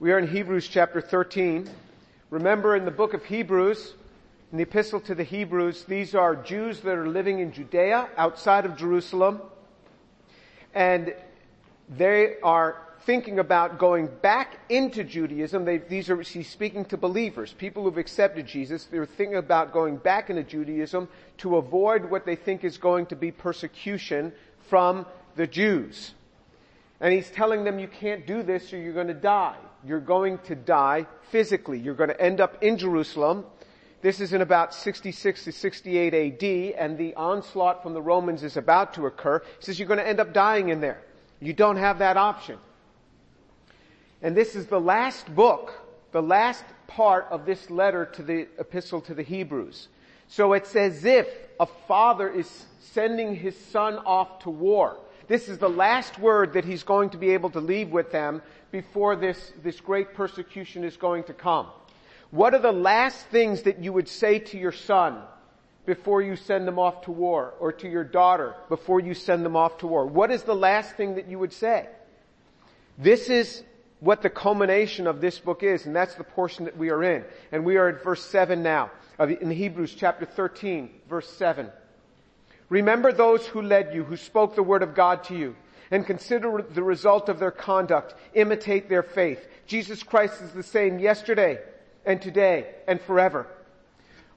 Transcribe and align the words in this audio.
We 0.00 0.12
are 0.12 0.18
in 0.20 0.28
Hebrews 0.28 0.68
chapter 0.68 1.00
13. 1.00 1.68
Remember 2.30 2.76
in 2.76 2.84
the 2.84 2.90
book 2.92 3.14
of 3.14 3.24
Hebrews, 3.24 3.94
in 4.52 4.58
the 4.58 4.62
epistle 4.62 5.00
to 5.00 5.12
the 5.16 5.24
Hebrews, 5.24 5.86
these 5.88 6.14
are 6.14 6.36
Jews 6.36 6.78
that 6.82 6.96
are 6.96 7.08
living 7.08 7.40
in 7.40 7.50
Judea, 7.50 8.08
outside 8.16 8.64
of 8.64 8.76
Jerusalem, 8.76 9.42
and 10.72 11.16
they 11.88 12.36
are 12.44 12.80
thinking 13.06 13.40
about 13.40 13.80
going 13.80 14.06
back 14.22 14.60
into 14.68 15.02
Judaism. 15.02 15.64
They, 15.64 15.78
these 15.78 16.10
are, 16.10 16.22
he's 16.22 16.48
speaking 16.48 16.84
to 16.84 16.96
believers, 16.96 17.52
people 17.52 17.82
who've 17.82 17.98
accepted 17.98 18.46
Jesus. 18.46 18.84
They're 18.84 19.04
thinking 19.04 19.38
about 19.38 19.72
going 19.72 19.96
back 19.96 20.30
into 20.30 20.44
Judaism 20.44 21.08
to 21.38 21.56
avoid 21.56 22.08
what 22.08 22.24
they 22.24 22.36
think 22.36 22.62
is 22.62 22.78
going 22.78 23.06
to 23.06 23.16
be 23.16 23.32
persecution 23.32 24.32
from 24.68 25.06
the 25.34 25.48
Jews. 25.48 26.14
And 27.00 27.12
he's 27.12 27.32
telling 27.32 27.64
them 27.64 27.80
you 27.80 27.88
can't 27.88 28.28
do 28.28 28.44
this 28.44 28.72
or 28.72 28.78
you're 28.78 28.92
going 28.92 29.08
to 29.08 29.12
die. 29.12 29.56
You're 29.84 30.00
going 30.00 30.38
to 30.46 30.54
die 30.54 31.06
physically. 31.30 31.78
You're 31.78 31.94
going 31.94 32.10
to 32.10 32.20
end 32.20 32.40
up 32.40 32.62
in 32.62 32.78
Jerusalem. 32.78 33.44
This 34.00 34.20
is 34.20 34.32
in 34.32 34.42
about 34.42 34.74
66 34.74 35.44
to 35.44 35.52
68 35.52 36.14
AD 36.14 36.74
and 36.78 36.96
the 36.96 37.14
onslaught 37.14 37.82
from 37.82 37.94
the 37.94 38.02
Romans 38.02 38.44
is 38.44 38.56
about 38.56 38.94
to 38.94 39.06
occur. 39.06 39.42
He 39.58 39.64
says 39.64 39.78
you're 39.78 39.88
going 39.88 39.98
to 39.98 40.06
end 40.06 40.20
up 40.20 40.32
dying 40.32 40.68
in 40.68 40.80
there. 40.80 41.02
You 41.40 41.52
don't 41.52 41.76
have 41.76 41.98
that 41.98 42.16
option. 42.16 42.58
And 44.22 44.36
this 44.36 44.54
is 44.56 44.66
the 44.66 44.80
last 44.80 45.32
book, 45.34 45.72
the 46.12 46.22
last 46.22 46.64
part 46.86 47.26
of 47.30 47.46
this 47.46 47.70
letter 47.70 48.04
to 48.04 48.22
the 48.22 48.48
epistle 48.58 49.00
to 49.02 49.14
the 49.14 49.22
Hebrews. 49.22 49.88
So 50.28 50.52
it's 50.52 50.74
as 50.76 51.04
if 51.04 51.28
a 51.58 51.66
father 51.66 52.28
is 52.28 52.66
sending 52.80 53.34
his 53.34 53.56
son 53.56 53.98
off 53.98 54.40
to 54.40 54.50
war. 54.50 54.98
This 55.28 55.48
is 55.48 55.58
the 55.58 55.68
last 55.68 56.18
word 56.18 56.54
that 56.54 56.64
he's 56.64 56.82
going 56.82 57.10
to 57.10 57.18
be 57.18 57.30
able 57.30 57.50
to 57.50 57.60
leave 57.60 57.90
with 57.90 58.10
them 58.10 58.42
before 58.70 59.14
this, 59.14 59.52
this 59.62 59.78
great 59.80 60.14
persecution 60.14 60.84
is 60.84 60.96
going 60.96 61.24
to 61.24 61.34
come. 61.34 61.66
What 62.30 62.54
are 62.54 62.60
the 62.60 62.72
last 62.72 63.26
things 63.26 63.62
that 63.62 63.82
you 63.82 63.92
would 63.92 64.08
say 64.08 64.38
to 64.38 64.58
your 64.58 64.72
son 64.72 65.20
before 65.86 66.22
you 66.22 66.34
send 66.34 66.66
them 66.66 66.78
off 66.78 67.02
to 67.02 67.10
war 67.10 67.54
or 67.60 67.72
to 67.72 67.88
your 67.88 68.04
daughter 68.04 68.54
before 68.68 69.00
you 69.00 69.14
send 69.14 69.44
them 69.44 69.54
off 69.54 69.78
to 69.78 69.86
war? 69.86 70.06
What 70.06 70.30
is 70.30 70.42
the 70.42 70.56
last 70.56 70.96
thing 70.96 71.14
that 71.16 71.28
you 71.28 71.38
would 71.38 71.52
say? 71.52 71.88
This 72.96 73.28
is 73.28 73.62
what 74.00 74.22
the 74.22 74.30
culmination 74.30 75.06
of 75.06 75.20
this 75.20 75.38
book 75.38 75.62
is, 75.62 75.86
and 75.86 75.94
that's 75.94 76.14
the 76.14 76.24
portion 76.24 76.64
that 76.64 76.76
we 76.76 76.90
are 76.90 77.02
in. 77.02 77.24
And 77.52 77.64
we 77.64 77.76
are 77.76 77.88
at 77.88 78.02
verse 78.02 78.24
7 78.24 78.62
now, 78.62 78.90
in 79.18 79.50
Hebrews 79.50 79.94
chapter 79.94 80.24
13, 80.24 80.90
verse 81.08 81.28
7. 81.30 81.70
Remember 82.68 83.12
those 83.12 83.46
who 83.46 83.62
led 83.62 83.94
you, 83.94 84.04
who 84.04 84.16
spoke 84.16 84.54
the 84.54 84.62
word 84.62 84.82
of 84.82 84.94
God 84.94 85.24
to 85.24 85.36
you, 85.36 85.56
and 85.90 86.06
consider 86.06 86.62
the 86.62 86.82
result 86.82 87.28
of 87.28 87.38
their 87.38 87.50
conduct. 87.50 88.14
Imitate 88.34 88.88
their 88.88 89.02
faith. 89.02 89.48
Jesus 89.66 90.02
Christ 90.02 90.42
is 90.42 90.50
the 90.52 90.62
same 90.62 90.98
yesterday 90.98 91.58
and 92.04 92.20
today 92.20 92.74
and 92.86 93.00
forever. 93.00 93.46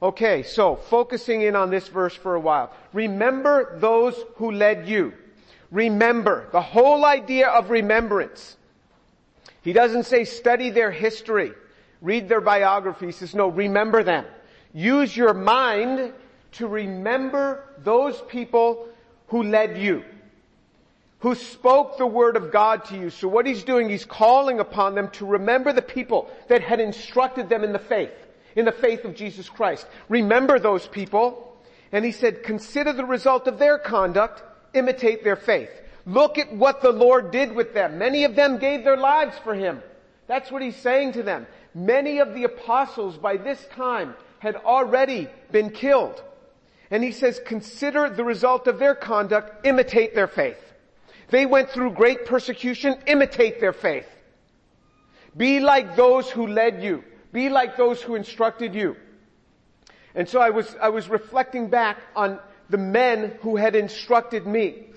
Okay, 0.02 0.44
so 0.44 0.76
focusing 0.76 1.42
in 1.42 1.56
on 1.56 1.70
this 1.70 1.88
verse 1.88 2.16
for 2.16 2.36
a 2.36 2.40
while. 2.40 2.74
Remember 2.94 3.78
those 3.80 4.16
who 4.36 4.52
led 4.52 4.88
you. 4.88 5.14
Remember. 5.70 6.48
The 6.52 6.62
whole 6.62 7.06
idea 7.06 7.48
of 7.50 7.70
remembrance 7.70 8.58
he 9.62 9.74
doesn't 9.74 10.06
say 10.06 10.26
study 10.26 10.70
their 10.72 10.92
history, 10.92 11.54
read 12.02 12.28
their 12.28 12.42
biography. 12.42 13.08
He 13.08 13.12
says, 13.12 13.36
no, 13.36 13.48
remember 13.48 14.04
them. 14.04 14.26
Use 14.74 15.16
your 15.16 15.34
mind 15.34 16.14
to 16.54 16.68
remember 16.68 17.64
those 17.84 18.22
people 18.28 18.88
who 19.28 19.44
led 19.44 19.78
you, 19.78 20.04
who 21.20 21.36
spoke 21.36 21.98
the 21.98 22.08
word 22.08 22.36
of 22.36 22.52
God 22.52 22.86
to 22.86 22.98
you. 22.98 23.10
So 23.10 23.28
what 23.28 23.46
he's 23.46 23.64
doing, 23.64 23.90
he's 23.90 24.06
calling 24.06 24.60
upon 24.60 24.96
them 24.96 25.10
to 25.12 25.26
remember 25.26 25.72
the 25.72 25.82
people 25.82 26.30
that 26.48 26.62
had 26.62 26.80
instructed 26.80 27.48
them 27.48 27.64
in 27.64 27.74
the 27.74 27.80
faith, 27.80 28.12
in 28.56 28.66
the 28.66 28.72
faith 28.72 29.06
of 29.06 29.16
Jesus 29.16 29.50
Christ. 29.50 29.86
Remember 30.10 30.60
those 30.60 30.88
people. 30.88 31.48
And 31.94 32.06
he 32.06 32.12
said, 32.12 32.44
consider 32.44 32.94
the 32.94 33.06
result 33.06 33.48
of 33.48 33.60
their 33.60 33.78
conduct, 33.78 34.44
imitate 34.74 35.24
their 35.24 35.36
faith. 35.36 35.70
Look 36.06 36.38
at 36.38 36.54
what 36.54 36.82
the 36.82 36.92
Lord 36.92 37.32
did 37.32 37.54
with 37.54 37.74
them. 37.74 37.98
Many 37.98 38.24
of 38.24 38.36
them 38.36 38.58
gave 38.58 38.84
their 38.84 38.98
lives 38.98 39.38
for 39.44 39.54
Him. 39.54 39.82
That's 40.28 40.52
what 40.52 40.62
He's 40.62 40.76
saying 40.76 41.14
to 41.14 41.24
them. 41.24 41.48
Many 41.74 42.20
of 42.20 42.34
the 42.34 42.46
apostles 42.46 43.18
by 43.18 43.38
this 43.38 43.64
time 43.74 44.16
had 44.40 44.56
already 44.56 45.28
been 45.52 45.70
killed. 45.70 46.22
And 46.92 47.04
He 47.04 47.12
says, 47.12 47.42
consider 47.46 48.10
the 48.10 48.24
result 48.24 48.68
of 48.68 48.78
their 48.78 48.94
conduct, 48.94 49.66
imitate 49.66 50.14
their 50.14 50.28
faith. 50.28 50.60
They 51.30 51.46
went 51.46 51.70
through 51.70 51.92
great 51.92 52.26
persecution, 52.26 52.98
imitate 53.08 53.60
their 53.62 53.74
faith. 53.74 54.08
Be 55.36 55.62
like 55.62 55.96
those 55.96 56.30
who 56.30 56.48
led 56.48 56.84
you. 56.84 57.04
Be 57.32 57.50
like 57.50 57.78
those 57.78 58.02
who 58.02 58.16
instructed 58.16 58.76
you. 58.76 58.98
And 60.14 60.28
so 60.28 60.42
I 60.42 60.50
was, 60.50 60.76
I 60.82 60.90
was 60.90 61.08
reflecting 61.08 61.70
back 61.70 61.98
on 62.16 62.40
the 62.70 62.78
men 62.78 63.38
who 63.42 63.56
had 63.56 63.76
instructed 63.76 64.46
me. 64.46 64.88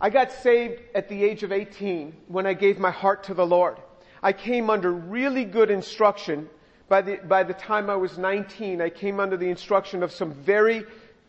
I 0.00 0.10
got 0.10 0.30
saved 0.30 0.80
at 0.94 1.08
the 1.08 1.24
age 1.24 1.42
of 1.42 1.50
18 1.50 2.14
when 2.28 2.46
I 2.46 2.54
gave 2.54 2.78
my 2.78 2.92
heart 2.92 3.24
to 3.24 3.34
the 3.34 3.46
Lord. 3.46 3.78
I 4.22 4.32
came 4.32 4.70
under 4.70 4.92
really 4.92 5.44
good 5.44 5.70
instruction. 5.70 6.48
By 6.88 7.02
the, 7.02 7.16
by 7.16 7.42
the 7.42 7.54
time 7.54 7.90
I 7.90 7.96
was 7.96 8.16
19, 8.16 8.80
I 8.80 8.90
came 8.90 9.18
under 9.18 9.36
the 9.36 9.50
instruction 9.50 10.04
of 10.04 10.12
some 10.12 10.32
very 10.32 10.86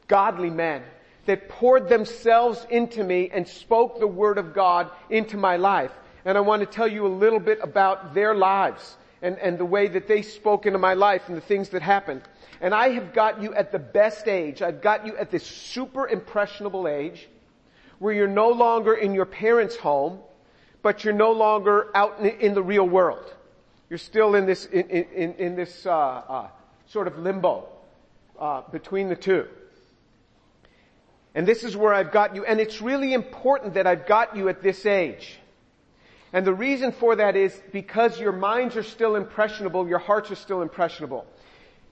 godly 0.09 0.49
men 0.49 0.83
that 1.25 1.47
poured 1.47 1.87
themselves 1.87 2.67
into 2.69 3.03
me 3.03 3.29
and 3.31 3.47
spoke 3.47 3.99
the 3.99 4.07
word 4.07 4.37
of 4.37 4.53
God 4.53 4.89
into 5.09 5.37
my 5.37 5.55
life. 5.55 5.91
And 6.25 6.37
I 6.37 6.41
want 6.41 6.61
to 6.61 6.65
tell 6.65 6.87
you 6.87 7.05
a 7.05 7.07
little 7.07 7.39
bit 7.39 7.59
about 7.61 8.13
their 8.13 8.35
lives 8.35 8.97
and, 9.21 9.37
and 9.37 9.57
the 9.57 9.65
way 9.65 9.87
that 9.87 10.07
they 10.07 10.21
spoke 10.21 10.65
into 10.65 10.79
my 10.79 10.95
life 10.95 11.29
and 11.29 11.37
the 11.37 11.41
things 11.41 11.69
that 11.69 11.81
happened. 11.81 12.23
And 12.61 12.73
I 12.73 12.89
have 12.89 13.13
got 13.13 13.41
you 13.41 13.53
at 13.53 13.71
the 13.71 13.79
best 13.79 14.27
age. 14.27 14.61
I've 14.61 14.81
got 14.81 15.05
you 15.05 15.15
at 15.17 15.31
this 15.31 15.45
super 15.45 16.07
impressionable 16.07 16.87
age 16.87 17.29
where 17.99 18.13
you're 18.13 18.27
no 18.27 18.49
longer 18.49 18.95
in 18.95 19.13
your 19.13 19.25
parents' 19.25 19.75
home, 19.75 20.19
but 20.81 21.03
you're 21.03 21.13
no 21.13 21.31
longer 21.31 21.91
out 21.93 22.19
in, 22.19 22.53
the 22.53 22.63
real 22.63 22.87
world. 22.87 23.33
You're 23.89 23.99
still 23.99 24.35
in 24.35 24.45
this, 24.45 24.65
in, 24.65 24.89
in, 24.89 25.33
in 25.35 25.55
this, 25.55 25.85
uh, 25.85 25.91
uh, 25.91 26.47
sort 26.87 27.07
of 27.07 27.19
limbo, 27.19 27.67
uh, 28.39 28.61
between 28.71 29.09
the 29.09 29.15
two. 29.15 29.47
And 31.39 31.47
this 31.47 31.63
is 31.63 31.77
where 31.77 31.93
I've 31.93 32.11
got 32.11 32.35
you, 32.35 32.43
and 32.43 32.59
it's 32.59 32.81
really 32.81 33.13
important 33.13 33.75
that 33.75 33.87
I've 33.87 34.05
got 34.05 34.35
you 34.35 34.49
at 34.49 34.61
this 34.61 34.85
age. 34.85 35.39
And 36.33 36.45
the 36.45 36.53
reason 36.53 36.91
for 36.91 37.15
that 37.15 37.37
is 37.37 37.57
because 37.71 38.19
your 38.19 38.33
minds 38.33 38.75
are 38.75 38.83
still 38.83 39.15
impressionable, 39.15 39.87
your 39.87 39.99
hearts 39.99 40.31
are 40.31 40.35
still 40.35 40.61
impressionable. 40.61 41.25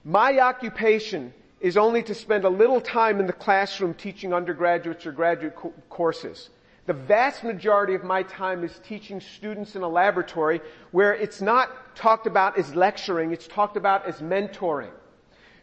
My 0.04 0.38
occupation 0.38 1.32
is 1.62 1.78
only 1.78 2.02
to 2.02 2.14
spend 2.14 2.44
a 2.44 2.50
little 2.50 2.78
time 2.78 3.20
in 3.20 3.26
the 3.26 3.32
classroom 3.32 3.94
teaching 3.94 4.34
undergraduates 4.34 5.06
or 5.06 5.12
graduate 5.12 5.56
co- 5.56 5.72
courses. 5.88 6.50
The 6.84 6.92
vast 6.92 7.42
majority 7.42 7.94
of 7.94 8.04
my 8.04 8.24
time 8.24 8.64
is 8.64 8.78
teaching 8.84 9.18
students 9.18 9.76
in 9.76 9.80
a 9.80 9.88
laboratory 9.88 10.60
where 10.90 11.14
it's 11.14 11.40
not 11.40 11.96
talked 11.96 12.26
about 12.26 12.58
as 12.58 12.74
lecturing, 12.74 13.32
it's 13.32 13.48
talked 13.48 13.78
about 13.78 14.04
as 14.04 14.20
mentoring. 14.20 14.90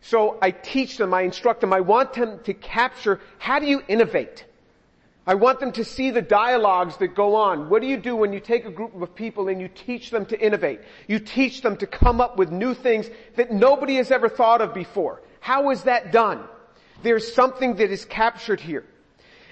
So 0.08 0.38
I 0.40 0.52
teach 0.52 0.98
them, 0.98 1.16
I 1.16 1.22
instruct 1.22 1.62
them, 1.62 1.74
I 1.74 1.80
want 1.80 2.14
them 2.14 2.40
to 2.44 2.54
capture 2.54 3.20
how 3.40 3.58
do 3.58 3.66
you 3.66 3.82
innovate? 3.88 4.46
I 5.26 5.34
want 5.34 5.60
them 5.60 5.72
to 5.72 5.84
see 5.84 6.12
the 6.12 6.22
dialogues 6.22 6.98
that 6.98 7.16
go 7.16 7.34
on. 7.34 7.70
What 7.70 7.82
do 7.82 7.88
you 7.88 7.98
do 7.98 8.16
when 8.16 8.32
you 8.32 8.40
take 8.40 8.66
a 8.66 8.70
group 8.70 8.94
of 9.02 9.16
people 9.16 9.48
and 9.48 9.60
you 9.60 9.68
teach 9.68 10.12
them 10.12 10.28
to 10.28 10.40
innovate? 10.40 10.82
You 11.08 11.18
teach 11.18 11.64
them 11.64 11.78
to 11.78 11.88
come 11.88 12.22
up 12.22 12.38
with 12.38 12.52
new 12.52 12.76
things 12.76 13.10
that 13.36 13.52
nobody 13.52 13.96
has 13.96 14.12
ever 14.12 14.30
thought 14.30 14.62
of 14.62 14.76
before. 14.76 15.24
How 15.40 15.72
is 15.72 15.82
that 15.84 16.12
done? 16.12 16.44
There's 17.02 17.34
something 17.34 17.78
that 17.78 17.90
is 17.90 18.06
captured 18.06 18.62
here. 18.62 18.86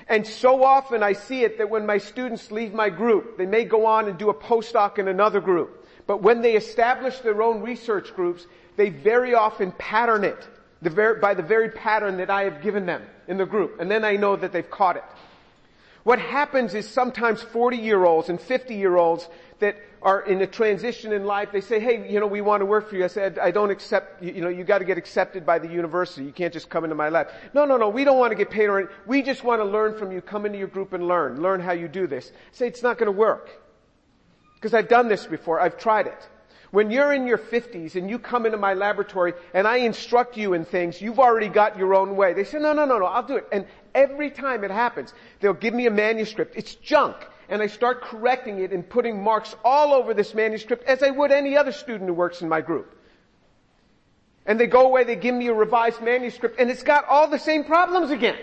And 0.07 0.27
so 0.27 0.63
often 0.63 1.01
I 1.01 1.13
see 1.13 1.43
it 1.43 1.57
that 1.57 1.71
when 1.71 1.87
my 1.87 1.97
students 1.97 2.51
leave 2.51 2.75
my 2.75 2.91
group, 2.91 3.39
they 3.39 3.47
may 3.47 3.63
go 3.63 3.87
on 3.87 4.07
and 4.07 4.19
do 4.19 4.29
a 4.29 4.35
postdoc 4.35 4.99
in 4.99 5.07
another 5.07 5.41
group. 5.41 5.83
But 6.05 6.21
when 6.21 6.41
they 6.41 6.53
establish 6.53 7.17
their 7.19 7.41
own 7.41 7.61
research 7.61 8.13
groups, 8.13 8.45
they 8.75 8.89
very 8.89 9.33
often 9.33 9.71
pattern 9.71 10.23
it 10.23 10.47
the 10.81 11.17
by 11.21 11.33
the 11.33 11.43
very 11.43 11.69
pattern 11.69 12.17
that 12.17 12.29
I 12.29 12.43
have 12.43 12.61
given 12.61 12.85
them 12.85 13.03
in 13.27 13.37
the 13.37 13.45
group. 13.45 13.79
And 13.79 13.89
then 13.89 14.03
I 14.03 14.15
know 14.17 14.35
that 14.35 14.51
they've 14.51 14.69
caught 14.69 14.97
it. 14.97 15.03
What 16.03 16.19
happens 16.19 16.73
is 16.73 16.87
sometimes 16.87 17.41
40 17.41 17.77
year 17.77 18.03
olds 18.03 18.29
and 18.29 18.39
50 18.39 18.75
year 18.75 18.97
olds 18.97 19.27
that 19.59 19.77
are 20.01 20.19
in 20.19 20.41
a 20.41 20.47
transition 20.47 21.13
in 21.13 21.23
life, 21.23 21.53
they 21.53 21.61
say, 21.61 21.79
hey, 21.79 22.11
you 22.11 22.19
know, 22.19 22.27
we 22.27 22.41
want 22.41 22.59
to 22.59 22.65
work 22.65 22.89
for 22.89 22.97
you. 22.97 23.05
I 23.05 23.07
said, 23.07 23.39
I 23.39 23.51
don't 23.51 23.71
accept, 23.71 24.21
you, 24.21 24.41
know, 24.41 24.49
you 24.49 24.65
got 24.65 24.79
to 24.79 24.85
get 24.85 24.97
accepted 24.97 25.45
by 25.45 25.59
the 25.59 25.69
university. 25.69 26.25
You 26.25 26.33
can't 26.33 26.51
just 26.51 26.69
come 26.69 26.83
into 26.83 26.95
my 26.95 27.07
lab. 27.07 27.29
No, 27.53 27.63
no, 27.63 27.77
no, 27.77 27.87
we 27.87 28.03
don't 28.03 28.19
want 28.19 28.31
to 28.31 28.35
get 28.35 28.49
paid 28.49 28.65
or 28.65 28.79
anything. 28.79 28.95
We 29.07 29.21
just 29.21 29.45
want 29.45 29.61
to 29.61 29.65
learn 29.65 29.97
from 29.97 30.11
you. 30.11 30.19
Come 30.19 30.45
into 30.45 30.57
your 30.57 30.67
group 30.67 30.91
and 30.91 31.07
learn. 31.07 31.41
Learn 31.41 31.61
how 31.61 31.71
you 31.71 31.87
do 31.87 32.05
this. 32.05 32.33
I 32.33 32.39
say, 32.51 32.67
it's 32.67 32.83
not 32.83 32.97
going 32.97 33.07
to 33.07 33.17
work. 33.17 33.49
Because 34.55 34.73
I've 34.73 34.89
done 34.89 35.07
this 35.07 35.25
before. 35.25 35.61
I've 35.61 35.77
tried 35.77 36.07
it. 36.07 36.29
When 36.73 36.89
you're 36.89 37.13
in 37.13 37.27
your 37.27 37.37
50s 37.37 37.93
and 37.93 38.09
you 38.09 38.17
come 38.17 38.47
into 38.47 38.57
my 38.57 38.73
laboratory 38.73 39.33
and 39.53 39.67
I 39.67 39.77
instruct 39.77 40.37
you 40.37 40.53
in 40.53 40.65
things, 40.65 40.99
you've 40.99 41.19
already 41.19 41.47
got 41.47 41.77
your 41.77 41.93
own 41.93 42.15
way. 42.15 42.33
They 42.33 42.45
say, 42.45 42.57
no, 42.57 42.73
no, 42.73 42.83
no, 42.83 42.97
no, 42.97 43.05
I'll 43.05 43.21
do 43.21 43.35
it. 43.35 43.47
And 43.51 43.67
every 43.93 44.31
time 44.31 44.63
it 44.63 44.71
happens, 44.71 45.13
they'll 45.39 45.53
give 45.53 45.75
me 45.75 45.85
a 45.85 45.91
manuscript. 45.91 46.55
It's 46.55 46.73
junk. 46.73 47.15
and 47.47 47.61
I 47.61 47.67
start 47.67 48.01
correcting 48.01 48.57
it 48.59 48.71
and 48.71 48.89
putting 48.89 49.21
marks 49.21 49.55
all 49.63 49.93
over 49.93 50.15
this 50.15 50.33
manuscript 50.33 50.83
as 50.85 51.03
I 51.03 51.11
would 51.11 51.31
any 51.31 51.55
other 51.55 51.71
student 51.71 52.07
who 52.07 52.13
works 52.15 52.41
in 52.41 52.49
my 52.49 52.61
group. 52.61 52.97
And 54.47 54.59
they 54.59 54.65
go 54.65 54.87
away, 54.87 55.03
they 55.03 55.15
give 55.15 55.35
me 55.35 55.49
a 55.49 55.53
revised 55.53 56.01
manuscript, 56.01 56.59
and 56.59 56.71
it's 56.71 56.81
got 56.81 57.07
all 57.07 57.27
the 57.27 57.37
same 57.37 57.65
problems 57.65 58.09
again. 58.09 58.35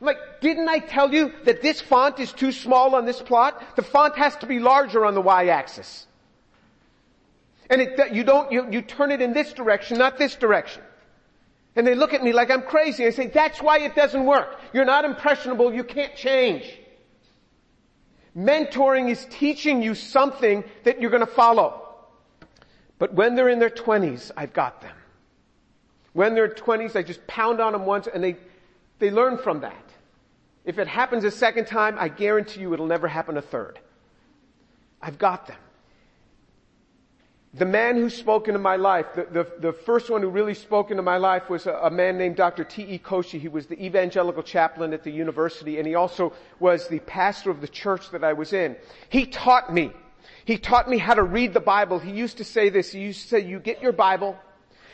I'm 0.00 0.06
like, 0.06 0.40
didn't 0.40 0.68
I 0.68 0.80
tell 0.80 1.14
you 1.14 1.32
that 1.44 1.62
this 1.62 1.80
font 1.80 2.18
is 2.18 2.32
too 2.32 2.50
small 2.50 2.96
on 2.96 3.06
this 3.06 3.22
plot? 3.22 3.76
The 3.76 3.82
font 3.82 4.16
has 4.16 4.34
to 4.38 4.46
be 4.46 4.58
larger 4.58 5.06
on 5.06 5.14
the 5.14 5.22
y-axis. 5.22 6.08
And 7.68 7.80
it, 7.80 8.12
you 8.12 8.22
don't, 8.22 8.52
you, 8.52 8.70
you 8.70 8.82
turn 8.82 9.10
it 9.10 9.20
in 9.20 9.32
this 9.32 9.52
direction, 9.52 9.98
not 9.98 10.18
this 10.18 10.36
direction. 10.36 10.82
And 11.74 11.86
they 11.86 11.94
look 11.94 12.14
at 12.14 12.22
me 12.22 12.32
like 12.32 12.50
I'm 12.50 12.62
crazy. 12.62 13.04
I 13.06 13.10
say, 13.10 13.26
that's 13.26 13.60
why 13.60 13.80
it 13.80 13.94
doesn't 13.94 14.24
work. 14.24 14.58
You're 14.72 14.84
not 14.84 15.04
impressionable. 15.04 15.74
You 15.74 15.84
can't 15.84 16.14
change. 16.16 16.78
Mentoring 18.36 19.10
is 19.10 19.26
teaching 19.30 19.82
you 19.82 19.94
something 19.94 20.64
that 20.84 21.00
you're 21.00 21.10
going 21.10 21.26
to 21.26 21.32
follow. 21.32 21.82
But 22.98 23.14
when 23.14 23.34
they're 23.34 23.48
in 23.48 23.58
their 23.58 23.70
twenties, 23.70 24.32
I've 24.36 24.52
got 24.52 24.80
them. 24.80 24.96
When 26.12 26.34
they're 26.34 26.48
twenties, 26.48 26.96
I 26.96 27.02
just 27.02 27.26
pound 27.26 27.60
on 27.60 27.72
them 27.72 27.84
once 27.84 28.08
and 28.12 28.24
they, 28.24 28.36
they 28.98 29.10
learn 29.10 29.36
from 29.36 29.60
that. 29.60 29.84
If 30.64 30.78
it 30.78 30.88
happens 30.88 31.24
a 31.24 31.30
second 31.30 31.66
time, 31.66 31.96
I 31.98 32.08
guarantee 32.08 32.60
you 32.60 32.72
it'll 32.72 32.86
never 32.86 33.06
happen 33.06 33.36
a 33.36 33.42
third. 33.42 33.78
I've 35.02 35.18
got 35.18 35.46
them 35.46 35.58
the 37.56 37.64
man 37.64 37.96
who 37.96 38.10
spoke 38.10 38.48
into 38.48 38.60
my 38.60 38.76
life, 38.76 39.06
the, 39.14 39.24
the, 39.24 39.46
the, 39.60 39.72
first 39.72 40.10
one 40.10 40.20
who 40.20 40.28
really 40.28 40.52
spoke 40.52 40.90
into 40.90 41.02
my 41.02 41.16
life 41.16 41.48
was 41.48 41.66
a, 41.66 41.72
a 41.72 41.90
man 41.90 42.18
named 42.18 42.36
Dr. 42.36 42.64
T.E. 42.64 42.98
Koshy. 42.98 43.40
He 43.40 43.48
was 43.48 43.66
the 43.66 43.82
evangelical 43.82 44.42
chaplain 44.42 44.92
at 44.92 45.04
the 45.04 45.10
university 45.10 45.78
and 45.78 45.86
he 45.86 45.94
also 45.94 46.34
was 46.60 46.86
the 46.88 46.98
pastor 47.00 47.50
of 47.50 47.62
the 47.62 47.68
church 47.68 48.10
that 48.10 48.22
I 48.22 48.34
was 48.34 48.52
in. 48.52 48.76
He 49.08 49.24
taught 49.24 49.72
me. 49.72 49.92
He 50.44 50.58
taught 50.58 50.88
me 50.88 50.98
how 50.98 51.14
to 51.14 51.22
read 51.22 51.54
the 51.54 51.60
Bible. 51.60 51.98
He 51.98 52.10
used 52.10 52.38
to 52.38 52.44
say 52.44 52.68
this. 52.68 52.92
He 52.92 53.00
used 53.00 53.22
to 53.22 53.28
say, 53.28 53.40
you 53.40 53.58
get 53.58 53.80
your 53.80 53.92
Bible, 53.92 54.38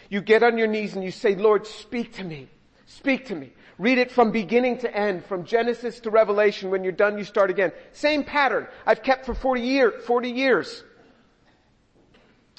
you 0.09 0.21
get 0.21 0.43
on 0.45 0.57
your 0.57 0.69
knees 0.69 0.95
and 0.95 1.03
you 1.03 1.11
say, 1.11 1.35
Lord, 1.35 1.67
speak 1.67 2.15
to 2.15 2.25
me. 2.25 2.49
Speak 2.87 3.27
to 3.27 3.35
me. 3.35 3.53
Read 3.79 3.99
it 3.99 4.13
from 4.13 4.31
beginning 4.31 4.79
to 4.79 4.97
end, 4.97 5.25
from 5.25 5.45
Genesis 5.45 5.99
to 6.01 6.11
Revelation. 6.11 6.71
When 6.71 6.85
you're 6.85 6.93
done, 6.93 7.19
you 7.19 7.25
start 7.25 7.51
again. 7.51 7.73
Same 7.93 8.23
pattern 8.23 8.69
I've 8.87 9.03
kept 9.03 9.27
for 9.27 9.35
40 9.35 9.63
year, 9.63 9.91
40 9.91 10.31
years. 10.31 10.85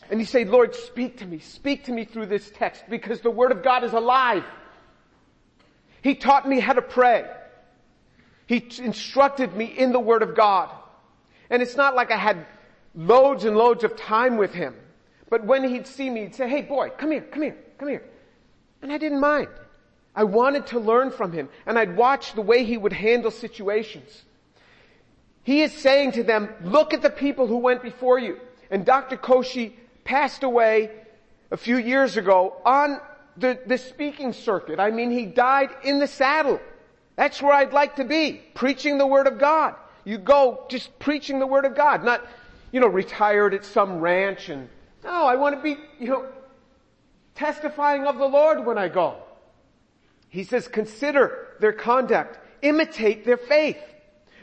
And 0.09 0.19
you 0.19 0.25
say, 0.25 0.45
Lord, 0.45 0.75
speak 0.75 1.17
to 1.17 1.25
me, 1.25 1.39
speak 1.39 1.85
to 1.85 1.91
me 1.91 2.05
through 2.05 2.27
this 2.27 2.51
text 2.51 2.83
because 2.89 3.21
the 3.21 3.31
Word 3.31 3.51
of 3.51 3.63
God 3.63 3.83
is 3.83 3.94
alive. 3.94 4.44
He 6.01 6.15
taught 6.15 6.47
me 6.47 6.59
how 6.59 6.73
to 6.73 6.81
pray. 6.81 7.25
He 8.45 8.67
instructed 8.79 9.55
me 9.55 9.65
in 9.65 9.94
the 9.94 10.00
Word 10.00 10.21
of 10.21 10.35
God. 10.35 10.69
And 11.50 11.61
it's 11.61 11.75
not 11.75 11.95
like 11.95 12.11
I 12.11 12.17
had 12.17 12.45
loads 12.95 13.45
and 13.45 13.55
loads 13.55 13.83
of 13.83 13.95
time 13.95 14.38
with 14.38 14.53
him. 14.53 14.75
But 15.29 15.45
when 15.45 15.63
he'd 15.67 15.88
see 15.88 16.09
me, 16.09 16.21
he'd 16.21 16.35
say, 16.35 16.47
hey 16.47 16.61
boy, 16.61 16.89
come 16.97 17.11
here, 17.11 17.21
come 17.21 17.41
here, 17.41 17.57
come 17.77 17.89
here. 17.89 18.03
And 18.81 18.91
I 18.91 18.97
didn't 18.97 19.19
mind. 19.19 19.47
I 20.15 20.25
wanted 20.25 20.67
to 20.67 20.79
learn 20.79 21.09
from 21.09 21.31
him 21.31 21.49
and 21.65 21.79
I'd 21.79 21.95
watch 21.95 22.33
the 22.33 22.41
way 22.41 22.63
he 22.63 22.77
would 22.77 22.94
handle 22.94 23.31
situations. 23.31 24.23
He 25.44 25.61
is 25.61 25.73
saying 25.73 26.13
to 26.13 26.23
them, 26.23 26.49
look 26.61 26.94
at 26.94 27.01
the 27.01 27.09
people 27.09 27.47
who 27.47 27.57
went 27.57 27.81
before 27.81 28.19
you. 28.19 28.39
And 28.69 28.85
Dr. 28.85 29.17
Koshy 29.17 29.73
passed 30.03 30.44
away 30.44 30.91
a 31.51 31.57
few 31.57 31.77
years 31.77 32.17
ago 32.17 32.55
on 32.65 33.00
the, 33.38 33.59
the 33.65 33.77
speaking 33.77 34.33
circuit. 34.33 34.79
I 34.79 34.91
mean, 34.91 35.11
he 35.11 35.25
died 35.25 35.69
in 35.83 36.00
the 36.00 36.07
saddle. 36.07 36.59
That's 37.15 37.41
where 37.41 37.53
I'd 37.53 37.73
like 37.73 37.97
to 37.97 38.03
be, 38.03 38.41
preaching 38.53 38.97
the 38.97 39.07
Word 39.07 39.27
of 39.27 39.39
God. 39.39 39.75
You 40.03 40.17
go 40.17 40.65
just 40.69 40.97
preaching 41.00 41.39
the 41.39 41.47
Word 41.47 41.65
of 41.65 41.75
God, 41.75 42.03
not, 42.03 42.25
you 42.71 42.79
know, 42.79 42.88
retired 42.88 43.53
at 43.53 43.65
some 43.65 44.00
ranch 44.00 44.50
and, 44.50 44.67
no, 45.03 45.25
I 45.25 45.35
want 45.35 45.55
to 45.55 45.61
be, 45.61 45.77
you 46.00 46.07
know, 46.07 46.27
testifying 47.35 48.06
of 48.06 48.17
the 48.17 48.25
Lord 48.25 48.65
when 48.65 48.77
I 48.77 48.88
go. 48.88 49.17
He 50.29 50.44
says, 50.44 50.67
consider 50.67 51.49
their 51.59 51.73
conduct, 51.73 52.39
imitate 52.61 53.25
their 53.25 53.38
faith. 53.38 53.77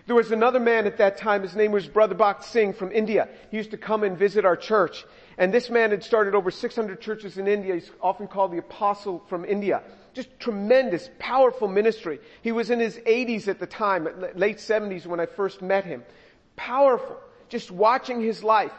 There 0.06 0.16
was 0.16 0.32
another 0.32 0.60
man 0.60 0.86
at 0.86 0.98
that 0.98 1.18
time, 1.18 1.42
his 1.42 1.54
name 1.54 1.72
was 1.72 1.86
Brother 1.86 2.14
Bakht 2.14 2.44
Singh 2.44 2.72
from 2.72 2.92
India. 2.92 3.28
He 3.50 3.56
used 3.56 3.72
to 3.72 3.76
come 3.76 4.02
and 4.02 4.16
visit 4.16 4.44
our 4.44 4.56
church. 4.56 5.04
And 5.40 5.54
this 5.54 5.70
man 5.70 5.90
had 5.90 6.04
started 6.04 6.34
over 6.34 6.50
600 6.50 7.00
churches 7.00 7.38
in 7.38 7.48
India. 7.48 7.72
He's 7.72 7.90
often 8.02 8.28
called 8.28 8.52
the 8.52 8.58
apostle 8.58 9.24
from 9.26 9.46
India. 9.46 9.82
Just 10.12 10.28
tremendous, 10.38 11.08
powerful 11.18 11.66
ministry. 11.66 12.20
He 12.42 12.52
was 12.52 12.68
in 12.68 12.78
his 12.78 12.98
80s 12.98 13.48
at 13.48 13.58
the 13.58 13.66
time, 13.66 14.06
late 14.34 14.58
70s 14.58 15.06
when 15.06 15.18
I 15.18 15.24
first 15.24 15.62
met 15.62 15.86
him. 15.86 16.04
Powerful. 16.56 17.16
Just 17.48 17.70
watching 17.70 18.20
his 18.20 18.44
life. 18.44 18.72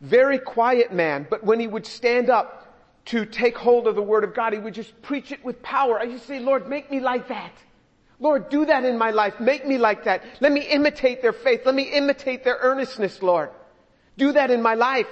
Very 0.00 0.40
quiet 0.40 0.92
man, 0.92 1.28
but 1.30 1.44
when 1.44 1.60
he 1.60 1.68
would 1.68 1.86
stand 1.86 2.28
up 2.28 2.74
to 3.04 3.24
take 3.24 3.56
hold 3.56 3.86
of 3.86 3.94
the 3.94 4.02
word 4.02 4.24
of 4.24 4.34
God, 4.34 4.52
he 4.52 4.58
would 4.58 4.74
just 4.74 5.00
preach 5.02 5.30
it 5.30 5.44
with 5.44 5.62
power. 5.62 6.00
I 6.00 6.04
used 6.04 6.22
to 6.22 6.28
say, 6.28 6.40
Lord, 6.40 6.68
make 6.68 6.90
me 6.90 6.98
like 6.98 7.28
that. 7.28 7.52
Lord, 8.18 8.48
do 8.48 8.64
that 8.64 8.84
in 8.84 8.98
my 8.98 9.12
life. 9.12 9.38
Make 9.38 9.64
me 9.64 9.78
like 9.78 10.04
that. 10.04 10.24
Let 10.40 10.50
me 10.50 10.62
imitate 10.62 11.22
their 11.22 11.32
faith. 11.32 11.62
Let 11.64 11.76
me 11.76 11.84
imitate 11.84 12.42
their 12.42 12.58
earnestness, 12.60 13.22
Lord. 13.22 13.50
Do 14.18 14.32
that 14.32 14.50
in 14.50 14.60
my 14.60 14.74
life. 14.74 15.06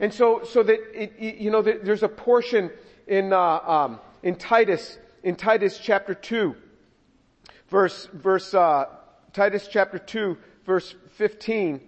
And 0.00 0.12
so, 0.12 0.42
so 0.44 0.62
that 0.62 0.78
it, 0.92 1.18
you 1.18 1.50
know, 1.50 1.62
there's 1.62 2.02
a 2.02 2.08
portion 2.08 2.70
in 3.06 3.32
uh, 3.32 3.38
um, 3.38 4.00
in 4.22 4.36
Titus, 4.36 4.98
in 5.22 5.36
Titus 5.36 5.78
chapter 5.78 6.14
two, 6.14 6.56
verse 7.68 8.08
verse 8.12 8.54
uh, 8.54 8.86
Titus 9.32 9.68
chapter 9.70 9.98
two, 9.98 10.36
verse 10.64 10.94
fifteen, 11.12 11.80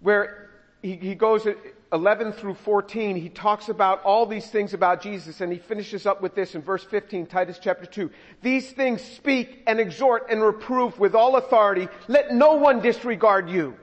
where 0.00 0.50
he, 0.82 0.96
he 0.96 1.14
goes 1.14 1.46
11 1.92 2.32
through 2.32 2.54
14, 2.54 3.16
he 3.16 3.28
talks 3.28 3.68
about 3.68 4.02
all 4.04 4.24
these 4.24 4.48
things 4.48 4.74
about 4.74 5.02
Jesus 5.02 5.40
and 5.40 5.52
he 5.52 5.58
finishes 5.58 6.06
up 6.06 6.22
with 6.22 6.34
this 6.34 6.54
in 6.54 6.62
verse 6.62 6.84
15, 6.84 7.26
Titus 7.26 7.58
chapter 7.60 7.84
2. 7.84 8.10
These 8.42 8.70
things 8.72 9.02
speak 9.02 9.62
and 9.66 9.80
exhort 9.80 10.26
and 10.30 10.40
reprove 10.40 10.98
with 11.00 11.14
all 11.14 11.36
authority. 11.36 11.88
Let 12.06 12.32
no 12.32 12.54
one 12.54 12.80
disregard 12.80 13.50
you. 13.50 13.76